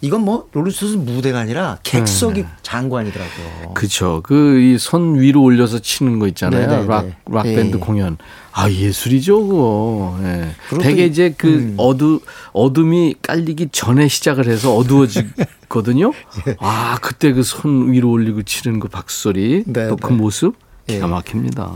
이건 0.04 0.26
뭐 0.26 0.50
롤링스톤스 0.52 0.98
무대가 0.98 1.40
아니라 1.40 1.78
객석이 1.84 2.42
네. 2.42 2.48
장관이더라고요. 2.62 3.74
그쵸. 3.74 4.20
그 4.24 4.66
이 4.66 4.80
손 4.80 5.22
위로 5.22 5.42
올려서 5.42 5.80
치는 5.80 6.20
거 6.20 6.28
있잖아요. 6.28 6.68
네, 6.70 6.78
네, 6.82 6.86
락, 6.86 7.06
네. 7.06 7.16
락 7.32 7.46
예, 7.48 7.56
밴드 7.56 7.78
예. 7.78 7.80
공연. 7.80 8.18
아, 8.52 8.70
예술이죠, 8.70 9.48
그거. 9.48 10.20
예. 10.24 10.50
되게 10.82 11.06
이- 11.06 11.08
이제 11.08 11.34
그 11.38 11.48
음. 11.48 11.76
어두, 11.78 12.20
어둠이 12.52 13.16
깔리기 13.22 13.70
전에 13.72 14.10
시작을 14.10 14.48
해서 14.48 14.76
어두워지거든요. 14.76 16.12
예. 16.50 16.56
아, 16.60 16.98
그때 17.02 17.32
그 17.32 17.63
손 17.63 17.94
위로 17.94 18.12
올리고 18.12 18.44
치는 18.44 18.82
그 18.82 18.90
박수 18.90 19.22
소리. 19.22 19.64
네, 19.66 19.88
또 19.88 19.98
그 19.98 20.08
네. 20.10 20.16
모습. 20.16 20.56
예. 20.90 20.96
기가 20.96 21.08
막힙니다. 21.08 21.72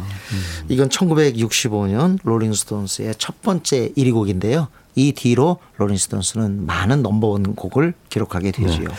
이건 0.67 0.89
1965년 0.89 2.17
롤링스톤스의 2.23 3.15
첫 3.17 3.41
번째 3.41 3.93
1위 3.95 4.11
곡인데요. 4.11 4.67
이 4.97 5.11
뒤로 5.13 5.59
롤링스톤스는 5.77 6.65
많은 6.65 7.03
넘버원 7.03 7.53
곡을 7.55 7.93
기록하게 8.09 8.51
되지요. 8.51 8.87
네. 8.89 8.95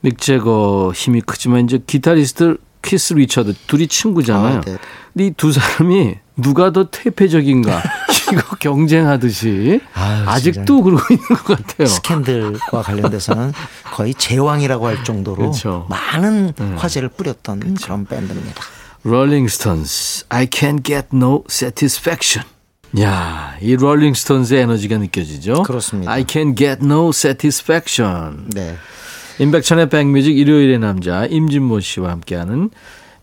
믹 0.00 0.18
재거 0.18 0.92
힘이 0.94 1.20
크지만 1.20 1.64
이제 1.64 1.78
기타리스트 1.86 2.58
키스 2.82 3.14
리처드 3.14 3.54
둘이 3.68 3.86
친구잖아요. 3.86 4.58
아, 4.58 4.60
네. 4.60 4.76
근데 5.12 5.26
이 5.26 5.32
두 5.36 5.52
사람이 5.52 6.16
누가 6.36 6.72
더 6.72 6.90
퇴폐적인가 6.90 7.80
이거 8.32 8.56
경쟁하듯이 8.56 9.80
아유, 9.94 10.24
아직도 10.28 10.82
그러고 10.82 11.02
있는 11.14 11.24
것 11.28 11.56
같아요. 11.58 11.86
스캔들과 11.86 12.82
관련돼서는 12.82 13.52
거의 13.94 14.12
제왕이라고 14.14 14.84
할 14.88 15.04
정도로 15.04 15.36
그렇죠. 15.36 15.86
많은 15.88 16.52
화제를 16.76 17.10
뿌렸던 17.10 17.74
그런 17.76 18.04
밴드입니다. 18.04 18.62
Rolling 19.06 19.46
Stones, 19.48 20.24
I 20.28 20.46
can't 20.46 20.82
get 20.84 21.08
no 21.14 21.44
satisfaction. 21.48 22.44
야, 23.00 23.56
이 23.60 23.74
롤링 23.74 24.14
스톤스의 24.14 24.62
에너지가 24.62 24.98
느껴지죠? 24.98 25.64
그렇습니다. 25.64 26.12
I 26.12 26.24
can't 26.24 26.56
get 26.56 26.84
no 26.84 27.08
satisfaction. 27.08 28.48
네. 28.50 28.76
임백천의 29.40 29.88
백뮤직 29.88 30.38
일요일의 30.38 30.78
남자 30.78 31.26
임진모 31.26 31.80
씨와 31.80 32.10
함께하는 32.10 32.70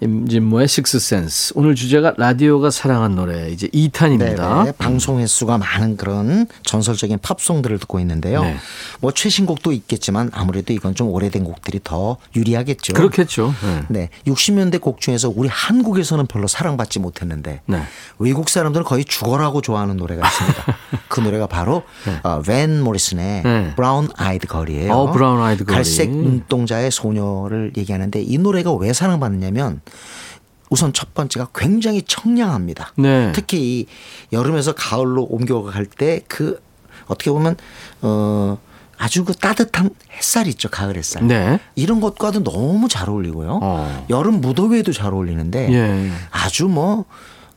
임진모의 0.02 0.68
식스센스. 0.68 1.54
오늘 1.56 1.76
주제가 1.76 2.16
라디오가 2.18 2.72
사랑한 2.72 3.16
노래 3.16 3.50
이제 3.52 3.68
2탄입니다. 3.68 4.66
네, 4.66 4.72
방송 4.72 5.20
횟수가 5.20 5.60
많은 5.60 5.96
그런 5.96 6.48
전설적인 6.64 7.20
팝송들을 7.22 7.78
듣고 7.78 8.00
있는데요. 8.00 8.42
네. 8.42 8.58
뭐 9.00 9.12
최신곡도 9.12 9.72
있겠지만 9.74 10.32
아무래도 10.34 10.74
이건 10.74 10.96
좀 10.96 11.10
오래된 11.10 11.44
곡들이 11.44 11.80
더 11.84 12.18
유리하겠죠. 12.36 12.94
그렇겠죠. 12.94 13.54
네. 13.64 13.86
네, 13.90 14.10
60년대 14.26 14.82
곡 14.82 15.02
중에서 15.02 15.32
우리 15.34 15.48
한국에서는 15.48 16.26
별로 16.26 16.48
사랑받지 16.48 16.98
못했는데 16.98 17.62
네. 17.68 17.84
외국 18.18 18.50
사람들은 18.50 18.84
거의 18.86 19.06
죽어라고 19.06 19.62
좋아하는 19.62 19.98
노래가 19.98 20.28
있습니다. 20.28 20.78
그 21.10 21.20
노래가 21.20 21.46
바로 21.46 21.84
어, 22.24 22.42
밴 22.42 22.82
모리슨의 22.82 23.44
네. 23.44 23.74
Brown 23.76 24.10
Eyed 24.15 24.47
Girl이에요. 24.47 24.91
어, 24.92 25.12
Brown 25.12 25.41
Eyed 25.41 25.63
Girl. 25.65 25.76
갈색 25.76 26.10
눈동자의 26.10 26.90
소녀를 26.90 27.74
얘기하는데 27.78 28.20
이 28.20 28.40
노래가 28.40 28.74
왜 28.74 28.94
사랑받느냐면 28.94 29.82
우선 30.71 30.93
첫 30.93 31.13
번째가 31.13 31.49
굉장히 31.53 32.01
청량합니다. 32.01 32.93
네. 32.97 33.31
특히 33.36 33.81
이 33.81 33.88
여름에서 34.34 34.73
가을로 34.73 35.23
옮겨갈 35.25 35.86
때 35.86 36.21
그 36.27 36.60
어떻게 37.07 37.29
보면 37.29 37.57
어 38.01 38.57
아주 38.97 39.25
그 39.25 39.34
따뜻한 39.34 39.89
햇살 40.12 40.47
있죠 40.47 40.69
가을 40.69 40.95
햇살. 40.95 41.27
네. 41.27 41.60
이런 41.75 41.99
것과도 41.99 42.43
너무 42.43 42.88
잘 42.88 43.10
어울리고요. 43.10 43.60
어. 43.62 44.05
여름 44.10 44.41
무더위에도 44.41 44.93
잘 44.93 45.13
어울리는데 45.13 45.73
예. 45.73 46.12
아주 46.31 46.67
뭐 46.67 47.05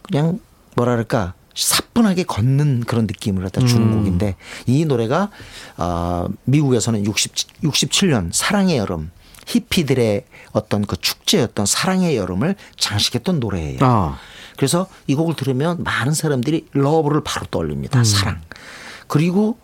그냥 0.02 0.40
뭐랄까 0.74 1.34
사뿐하게 1.54 2.24
걷는 2.24 2.80
그런 2.80 3.06
느낌을 3.06 3.44
갖다 3.44 3.64
주는 3.64 3.92
음. 3.92 3.98
곡인데 3.98 4.34
이 4.66 4.84
노래가 4.86 5.30
어, 5.76 6.26
미국에서는 6.44 7.04
60, 7.04 7.62
67년 7.62 8.30
사랑의 8.32 8.76
여름 8.78 9.10
히피들의 9.46 10.24
어떤 10.52 10.84
그 10.84 10.96
축제였던 10.96 11.66
사랑의 11.66 12.16
여름을 12.16 12.56
장식했던 12.76 13.40
노래예요. 13.40 13.78
아. 13.82 14.18
그래서 14.56 14.86
이 15.06 15.14
곡을 15.14 15.34
들으면 15.34 15.82
많은 15.82 16.14
사람들이 16.14 16.68
love를 16.72 17.22
바로 17.24 17.46
떠올립니다. 17.50 18.00
음. 18.00 18.04
사랑. 18.04 18.40
그리고 19.08 19.58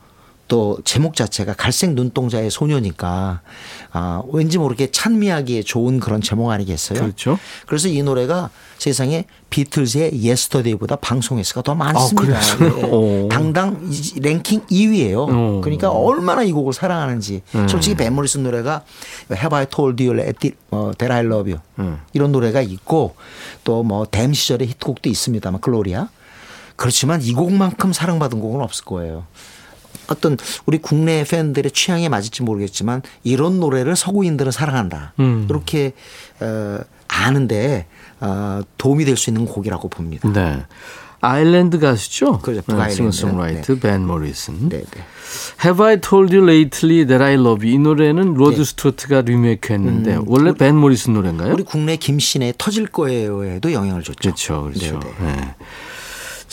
또 0.51 0.79
제목 0.85 1.15
자체가 1.15 1.55
갈색 1.55 1.93
눈동자의 1.93 2.51
소녀니까 2.51 3.41
아, 3.93 4.23
왠지 4.33 4.59
모르게 4.59 4.91
찬미하기에 4.91 5.63
좋은 5.63 6.01
그런 6.01 6.21
제목 6.21 6.51
아니겠어요? 6.51 6.99
그렇죠. 6.99 7.39
그래서 7.69 7.87
이 7.87 8.03
노래가 8.03 8.51
세상에 8.77 9.27
비틀즈의 9.51 10.21
Yesterday보다 10.21 10.97
방송 10.97 11.39
횟수가 11.39 11.63
더 11.63 11.77
많습니다. 11.77 12.37
아. 12.37 12.87
오. 12.89 13.29
당당 13.31 13.81
이- 13.93 14.19
랭킹 14.19 14.63
2위예요. 14.67 15.29
오. 15.33 15.61
그러니까 15.61 15.89
얼마나 15.93 16.43
이 16.43 16.51
곡을 16.51 16.73
사랑하는지. 16.73 17.43
음. 17.55 17.69
솔직히 17.69 17.95
밴 17.95 18.13
모리슨 18.13 18.43
노래가 18.43 18.83
Have 19.33 19.57
I 19.57 19.67
Told 19.67 20.03
You 20.05 20.17
That 20.21 20.51
어, 20.73 20.91
That 20.99 21.13
I 21.13 21.21
Love 21.25 21.53
You 21.53 21.61
음. 21.79 22.01
이런 22.13 22.33
노래가 22.33 22.61
있고 22.61 23.15
또 23.63 23.85
뭐 23.85 24.05
Them 24.11 24.35
시절의 24.35 24.67
히트곡도 24.67 25.09
있습니다만 25.09 25.61
글로리아. 25.61 26.09
그렇지만 26.75 27.23
이 27.23 27.35
곡만큼 27.35 27.93
사랑받은 27.93 28.41
곡은 28.41 28.61
없을 28.63 28.85
거예요. 28.85 29.27
어떤 30.11 30.37
우리 30.67 30.79
국내 30.79 31.25
팬들의 31.25 31.71
취향에 31.73 32.09
맞을지 32.09 32.43
모르겠지만 32.43 33.03
이런 33.25 33.61
노래를 33.61 33.97
서구인들은 33.97 34.53
사랑한다. 34.53 35.15
음. 35.21 35.47
이렇게 35.49 35.93
어, 36.41 36.79
아는데 37.09 37.87
어, 38.21 38.61
도움이 38.79 39.05
될 39.05 39.17
수 39.17 39.31
있는 39.31 39.47
곡이라고 39.47 39.89
봅니다. 39.89 40.29
네. 40.33 40.63
아일랜드 41.23 41.79
가수죠? 41.79 42.39
그렇죠. 42.39 42.63
네, 42.63 42.67
북아일랜드. 42.67 42.97
싱어송라이터 42.97 43.75
밴 43.75 44.07
모리슨. 44.07 44.71
네, 44.71 44.79
네. 44.79 45.03
Have 45.63 45.85
I 45.85 46.01
told 46.01 46.35
you 46.35 46.43
lately 46.49 47.05
that 47.07 47.23
I 47.23 47.35
love 47.35 47.63
you? 47.69 47.75
이 47.75 47.79
노래는 47.79 48.33
로드 48.35 48.57
네. 48.57 48.65
스튜어트가 48.65 49.21
리메이크했는데 49.21 50.21
원래 50.25 50.55
밴 50.55 50.77
모리슨 50.77 51.13
노래인가요? 51.13 51.53
우리 51.53 51.63
국내 51.63 51.97
김신우의 51.97 52.55
귀 52.57 52.87
거래사에도 52.87 53.73
영향을 53.73 54.03
줬죠. 54.03 54.19
그렇죠, 54.21 54.63
그렇죠. 54.63 54.99
네, 54.99 55.27
네. 55.27 55.37
네. 55.37 55.41
자, 55.43 55.55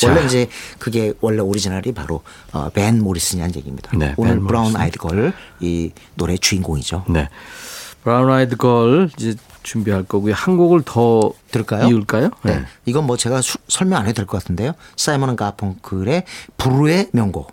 원래 0.06 0.26
이제 0.26 0.48
그게 0.80 1.14
원래 1.22 1.40
오리지널이 1.42 1.92
바로 1.94 2.22
어, 2.54 2.70
밴 2.70 3.02
모리슨이라는 3.02 3.56
얘기입니다. 3.56 3.92
네, 3.98 4.14
오늘 4.18 4.36
밴 4.38 4.48
Brown 4.48 4.76
Eyed 4.76 5.00
Girl 5.00 5.34
이 5.60 5.92
노래 6.16 6.38
주인공이죠. 6.38 7.06
네. 7.10 7.30
Brown 8.04 8.30
Eyed 8.32 8.56
Girl 8.58 9.10
이제 9.18 9.36
준비할 9.64 10.04
거고요. 10.04 10.34
한 10.34 10.56
곡을 10.56 10.84
더 10.86 11.34
들을까요? 11.52 11.88
이을까요? 11.88 12.30
네. 12.44 12.64
이건 12.86 13.06
뭐 13.06 13.18
제가 13.18 13.42
수- 13.42 13.58
설명 13.68 14.00
안 14.00 14.06
해도 14.06 14.16
될 14.18 14.26
것 14.26 14.38
같은데요. 14.42 14.74
사이먼 14.96 15.36
가펑클의 15.36 16.24
불후의 16.58 17.10
명곡 17.12 17.52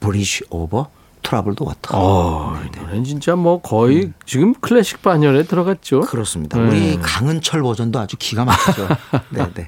Bridge 0.00 0.44
Over 0.50 0.90
Troubled 1.22 1.64
Water. 1.64 1.90
어, 1.92 2.60
이 2.64 2.78
노래는 2.78 3.04
진짜 3.04 3.36
뭐 3.36 3.60
거의 3.60 4.12
지금 4.26 4.54
클래식 4.54 5.02
반열에 5.02 5.44
들어갔죠. 5.44 6.00
음. 6.00 6.06
그렇습니다. 6.06 6.58
네. 6.58 6.68
우리 6.68 6.98
강은철 7.00 7.62
버전도 7.62 7.98
아주 7.98 8.16
기가 8.18 8.44
막히죠. 8.44 8.88
네, 9.30 9.46
네. 9.54 9.66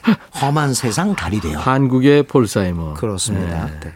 험한 0.40 0.74
세상 0.74 1.14
다리 1.14 1.40
되어. 1.40 1.58
한국의 1.58 2.24
폴 2.24 2.46
사이먼. 2.46 2.94
그렇습니다. 2.94 3.66
네. 3.66 3.80
네. 3.80 3.92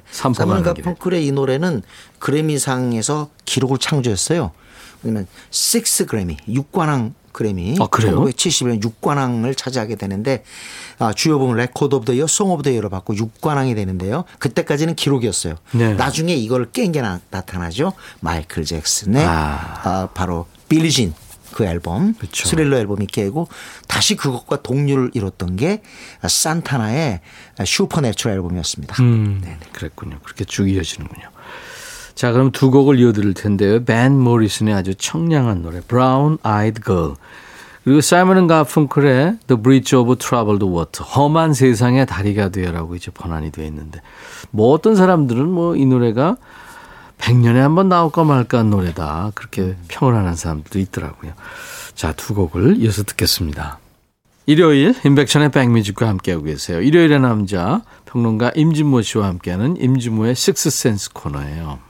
길에. 0.74 0.84
가펑클의 0.84 1.26
이 1.26 1.32
노래는 1.32 1.82
그래미상에서 2.18 3.30
기록을 3.44 3.78
창조했어요. 3.78 4.52
왜냐면 5.02 5.26
6 5.50 6.06
그래미, 6.06 6.36
6관왕 6.48 7.12
그래미. 7.38 7.76
아, 7.80 7.86
그래요? 7.86 8.24
1970년 8.24 8.82
6관왕을 8.82 9.56
차지하게 9.56 9.94
되는데 9.94 10.42
아, 10.98 11.12
주요 11.12 11.38
부분 11.38 11.54
Record 11.56 11.94
of 11.94 12.04
the 12.04 12.12
Year, 12.12 12.26
Song 12.26 12.50
of 12.50 12.64
the 12.64 12.70
Year를 12.70 12.90
받고 12.90 13.14
6관왕이 13.14 13.76
되는데요. 13.76 14.24
그때까지는 14.40 14.96
기록이었어요. 14.96 15.54
네. 15.70 15.94
나중에 15.94 16.34
이걸 16.34 16.68
깬 16.72 16.90
게 16.90 17.00
나타나죠. 17.00 17.92
마이클 18.20 18.64
잭슨의 18.64 19.24
아. 19.24 19.80
아, 19.84 20.08
바로 20.14 20.46
Billie 20.68 20.96
Jean 20.96 21.14
그 21.52 21.64
앨범 21.64 22.14
그쵸. 22.14 22.48
스릴러 22.48 22.76
앨범이 22.78 23.06
깨고 23.06 23.46
다시 23.86 24.16
그것과 24.16 24.62
동률을 24.62 25.12
이뤘던 25.14 25.54
게 25.56 25.82
산타나의 26.26 27.20
Supernatural 27.64 28.34
앨범이었습니다. 28.36 28.96
음, 29.02 29.42
그랬군요. 29.72 30.18
그렇게 30.24 30.44
쭉 30.44 30.68
이어지는군요. 30.68 31.28
자, 32.18 32.32
그럼 32.32 32.50
두 32.50 32.72
곡을 32.72 32.98
이어드릴 32.98 33.32
텐데요. 33.32 33.84
밴 33.84 34.18
모리슨의 34.18 34.74
아주 34.74 34.92
청량한 34.96 35.62
노래, 35.62 35.80
Brown 35.80 36.38
Eyed 36.44 36.82
Girl. 36.84 37.14
그리고 37.84 38.00
사이먼 38.00 38.48
가펑클의 38.48 39.38
The 39.46 39.62
Bridge 39.62 39.96
Over 39.96 40.18
Troubled 40.18 40.66
Water, 40.66 41.08
험한 41.08 41.54
세상의 41.54 42.06
다리가 42.06 42.48
되어라고 42.48 42.96
이제 42.96 43.12
번안이 43.12 43.52
되어 43.52 43.64
있는데, 43.66 44.00
뭐 44.50 44.72
어떤 44.72 44.96
사람들은 44.96 45.48
뭐 45.48 45.76
이 45.76 45.86
노래가 45.86 46.36
100년에 47.18 47.58
한 47.58 47.76
번 47.76 47.88
나올까 47.88 48.24
말까 48.24 48.58
한 48.58 48.70
노래다. 48.70 49.30
그렇게 49.36 49.76
평을 49.86 50.16
하는 50.16 50.34
사람들도 50.34 50.76
있더라고요. 50.76 51.34
자, 51.94 52.12
두 52.16 52.34
곡을 52.34 52.78
이어서 52.78 53.04
듣겠습니다. 53.04 53.78
일요일 54.46 54.92
임백천의 55.04 55.52
백뮤직과 55.52 56.08
함께하고 56.08 56.42
계세요. 56.42 56.80
일요일의 56.80 57.20
남자 57.20 57.82
평론가 58.06 58.50
임진모 58.56 59.02
씨와 59.02 59.28
함께하는 59.28 59.76
임진모의 59.76 60.34
Sixth 60.34 60.73
Sense 60.73 61.12
코너예요. 61.12 61.86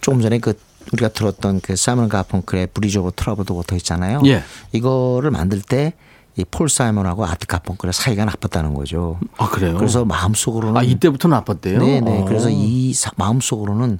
조금 0.00 0.20
전에 0.20 0.38
그 0.38 0.54
우리가 0.92 1.08
들었던 1.08 1.60
그 1.60 1.76
사이먼 1.76 2.08
가펑클의 2.08 2.68
Bridge 2.68 2.98
Over 2.98 3.12
Troubled 3.16 3.52
Water 3.52 3.76
있잖아요. 3.76 4.22
예. 4.26 4.42
이거를 4.72 5.30
만들 5.30 5.60
때 5.60 5.92
이 6.36 6.44
폴 6.44 6.68
사이먼하고 6.68 7.26
아트 7.26 7.46
가펑클의 7.46 7.92
사이가 7.92 8.24
나빴다는 8.24 8.72
거죠. 8.74 9.18
아 9.36 9.48
그래요? 9.50 9.76
그래서 9.76 10.04
마음속으로는 10.04 10.76
아 10.76 10.82
이때부터 10.82 11.28
나빴대요. 11.28 11.78
네네. 11.80 12.20
어. 12.20 12.24
그래서 12.24 12.48
이 12.48 12.94
사- 12.94 13.10
마음속으로는 13.16 13.98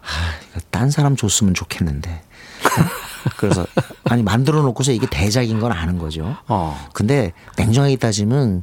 아, 0.00 0.46
이거 0.50 0.60
딴 0.70 0.90
사람 0.90 1.14
줬으면 1.14 1.54
좋겠는데. 1.54 2.22
그래서 3.36 3.66
아니 4.04 4.22
만들어 4.22 4.62
놓고서 4.62 4.92
이게 4.92 5.06
대작인 5.10 5.60
건 5.60 5.72
아는 5.72 5.98
거죠. 5.98 6.36
어. 6.48 6.88
근데 6.94 7.32
냉정하게 7.58 7.96
따지면 7.96 8.62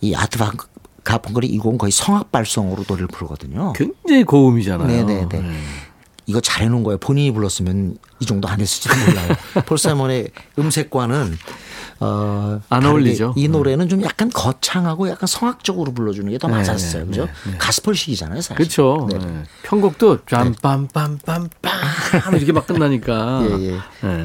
이 0.00 0.14
아트 0.14 0.38
바- 0.38 0.52
가펑클이 1.04 1.46
이 1.46 1.58
곡은 1.58 1.78
거의 1.78 1.90
성악 1.92 2.32
발성으로 2.32 2.84
노래를 2.88 3.08
부르거든요. 3.08 3.72
굉장히 3.74 4.24
고음이잖아요. 4.24 4.86
네네네. 4.86 5.28
네. 5.28 5.60
이거 6.26 6.40
잘해놓은 6.40 6.84
거예요. 6.84 6.98
본인이 6.98 7.32
불렀으면 7.32 7.98
이 8.20 8.26
정도 8.26 8.46
안 8.46 8.60
했을지도 8.60 8.94
몰라요. 8.96 9.36
폴 9.66 9.78
사이먼의 9.78 10.28
음색과는 10.58 11.36
어, 12.00 12.60
안 12.68 12.86
어울리죠. 12.86 13.34
이 13.36 13.48
노래는 13.48 13.88
좀 13.88 14.02
약간 14.02 14.30
거창하고 14.30 15.08
약간 15.08 15.26
성악적으로 15.26 15.92
불러주는 15.92 16.30
게더 16.30 16.48
네, 16.48 16.54
맞았어요. 16.54 17.02
네, 17.02 17.08
그죠? 17.08 17.26
네, 17.26 17.50
네. 17.50 17.58
가스펠식이잖아요, 17.58 18.40
사실. 18.40 18.56
그렇죠. 18.56 19.08
네. 19.10 19.18
네. 19.18 19.42
편곡도 19.64 20.18
빰빰빰빰빰 20.18 21.50
이렇게 22.36 22.52
막 22.52 22.66
끝나니까. 22.66 23.42
예, 23.50 23.74
예. 23.74 24.24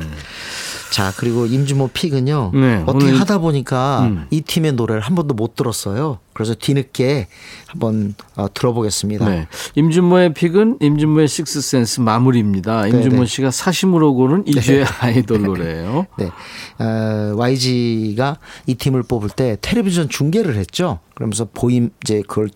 네. 0.96 1.04
자, 1.04 1.14
그리고 1.18 1.46
임주모 1.46 1.90
픽은요. 1.90 2.52
네, 2.54 2.84
어떻게 2.86 3.08
오늘- 3.08 3.20
하다 3.20 3.40
보니까 3.40 4.04
음. 4.04 4.28
이 4.30 4.40
팀의 4.42 4.74
노래를 4.74 5.02
한 5.02 5.14
번도 5.14 5.34
못 5.34 5.56
들었어요. 5.56 6.20
그래서 6.34 6.54
뒤늦게 6.54 7.28
한번 7.68 8.16
어, 8.36 8.48
들어보겠습니다. 8.54 9.28
네. 9.30 9.48
임준모의 9.76 10.34
픽은 10.34 10.78
임준모의 10.82 11.28
식스센스 11.28 12.00
마무리입니다. 12.00 12.88
임준모 12.88 13.22
네. 13.22 13.26
씨가 13.26 13.52
사심으로 13.52 14.14
고른 14.14 14.48
이주의 14.48 14.86
아이돌 15.02 15.42
노래예요. 15.44 16.08
네. 16.18 16.32
어, 16.80 17.34
YG가 17.36 18.38
이 18.68 18.76
팀을 18.76 19.04
뽑을 19.04 19.30
때 19.30 19.58
텔레비전 19.62 20.08
중계를 20.08 20.56
했죠. 20.56 21.00
그러면서 21.14 21.46
보임 21.54 21.90
이제 22.04 22.22
그걸 22.28 22.50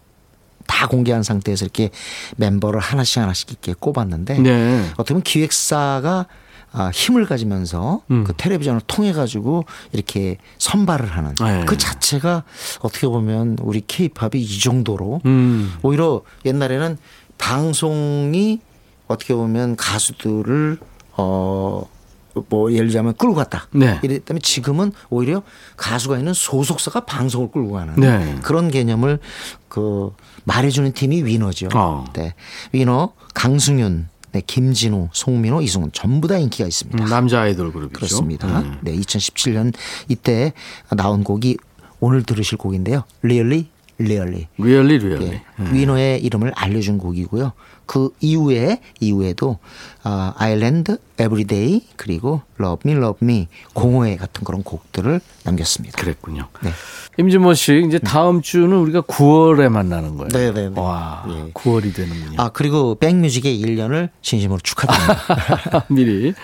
다 0.65 0.87
공개한 0.87 1.23
상태에서 1.23 1.65
이렇게 1.65 1.89
멤버를 2.37 2.79
하나씩 2.79 3.17
하나씩 3.21 3.49
이렇게 3.51 3.73
꼽았는데 3.77 4.39
네. 4.39 4.85
어떻게 4.93 5.13
보면 5.13 5.23
기획사가 5.23 6.27
아, 6.71 6.91
힘을 6.93 7.25
가지면서 7.25 8.01
음. 8.11 8.23
그 8.23 8.33
텔레비전을 8.33 8.81
통해 8.87 9.11
가지고 9.11 9.65
이렇게 9.91 10.37
선발을 10.59 11.07
하는 11.07 11.33
네. 11.35 11.65
그 11.65 11.77
자체가 11.77 12.43
어떻게 12.81 13.07
보면 13.07 13.57
우리 13.61 13.81
케이팝이 13.85 14.31
이 14.35 14.59
정도로 14.59 15.21
음. 15.25 15.73
오히려 15.81 16.21
옛날에는 16.45 16.97
방송이 17.37 18.61
어떻게 19.07 19.33
보면 19.33 19.75
가수들을 19.75 20.77
어. 21.17 21.83
뭐 22.47 22.71
예를 22.71 22.87
들자면 22.87 23.15
끌고 23.15 23.33
갔다. 23.35 23.67
네. 23.71 23.99
이랬다면 24.01 24.41
지금은 24.41 24.93
오히려 25.09 25.41
가수가 25.75 26.19
있는 26.19 26.33
소속사가 26.33 27.01
방송을 27.01 27.51
끌고 27.51 27.71
가는 27.71 27.95
네. 27.95 28.35
그런 28.43 28.69
개념을 28.69 29.19
그 29.67 30.13
말해주는 30.45 30.93
팀이 30.93 31.23
위너죠. 31.23 31.69
어. 31.73 32.05
네. 32.13 32.35
위너 32.71 33.13
강승윤, 33.33 34.07
네, 34.31 34.41
김진우, 34.45 35.09
송민호, 35.11 35.61
이승훈 35.61 35.91
전부 35.91 36.27
다 36.27 36.37
인기가 36.37 36.67
있습니다. 36.67 37.03
음, 37.03 37.09
남자 37.09 37.41
아이돌 37.41 37.71
그룹이죠. 37.71 37.97
그렇습니다. 37.97 38.59
음. 38.59 38.77
네, 38.81 38.95
2017년 38.95 39.73
이때 40.07 40.53
나온 40.95 41.23
곡이 41.23 41.57
오늘 41.99 42.23
들으실 42.23 42.57
곡인데요. 42.57 43.03
Really, 43.23 43.67
Really. 43.99 44.47
Really 44.57 44.97
Really. 44.99 45.25
예, 45.25 45.43
위너의 45.71 46.23
이름을 46.23 46.53
알려준 46.55 46.97
곡이고요. 46.97 47.51
그 47.89 48.11
이후에 48.19 48.81
이후에도 48.99 49.57
아, 50.03 50.35
Island, 50.37 50.99
Everyday 51.17 51.87
그리고 51.95 52.43
Love 52.59 52.91
Me, 52.91 53.03
Love 53.03 53.25
Me, 53.27 53.47
공허해 53.73 54.15
같은 54.15 54.43
그런 54.43 54.61
곡들을 54.61 55.19
남겼습니다. 55.43 55.99
그랬군요. 55.99 56.49
네. 56.61 56.69
임진모 57.17 57.55
씨 57.55 57.83
이제 57.87 57.97
다음 57.97 58.43
주는 58.43 58.71
우리가 58.77 59.01
9월에 59.01 59.69
만나는 59.69 60.17
거예요. 60.17 60.29
네, 60.29 60.53
네, 60.53 60.69
네. 60.69 60.79
와, 60.79 61.25
예. 61.29 61.51
9월이 61.51 61.95
되는군요. 61.95 62.35
아 62.37 62.49
그리고 62.49 62.93
백뮤직의 62.93 63.59
1년을 63.59 64.09
진심으로 64.21 64.59
축하드립니다. 64.61 65.85
미리 65.89 66.35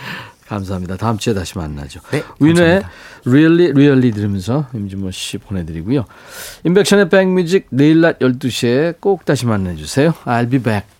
감사합니다. 0.48 0.98
다음 0.98 1.20
주에 1.20 1.36
다시 1.36 1.60
만나죠. 1.60 2.00
네, 2.10 2.24
위너의. 2.40 2.82
Really 3.28 3.72
Really 3.72 4.12
들으면서 4.12 4.68
임진모 4.74 5.12
씨 5.12 5.38
보내드리고요. 5.38 6.06
인백션의 6.64 7.10
백뮤직 7.10 7.68
내일 7.70 8.02
낮 8.02 8.18
12시에 8.18 9.00
꼭 9.00 9.26
다시 9.26 9.46
만나주세요. 9.46 10.14
I'll 10.26 10.50
be 10.50 10.60
back. 10.60 10.95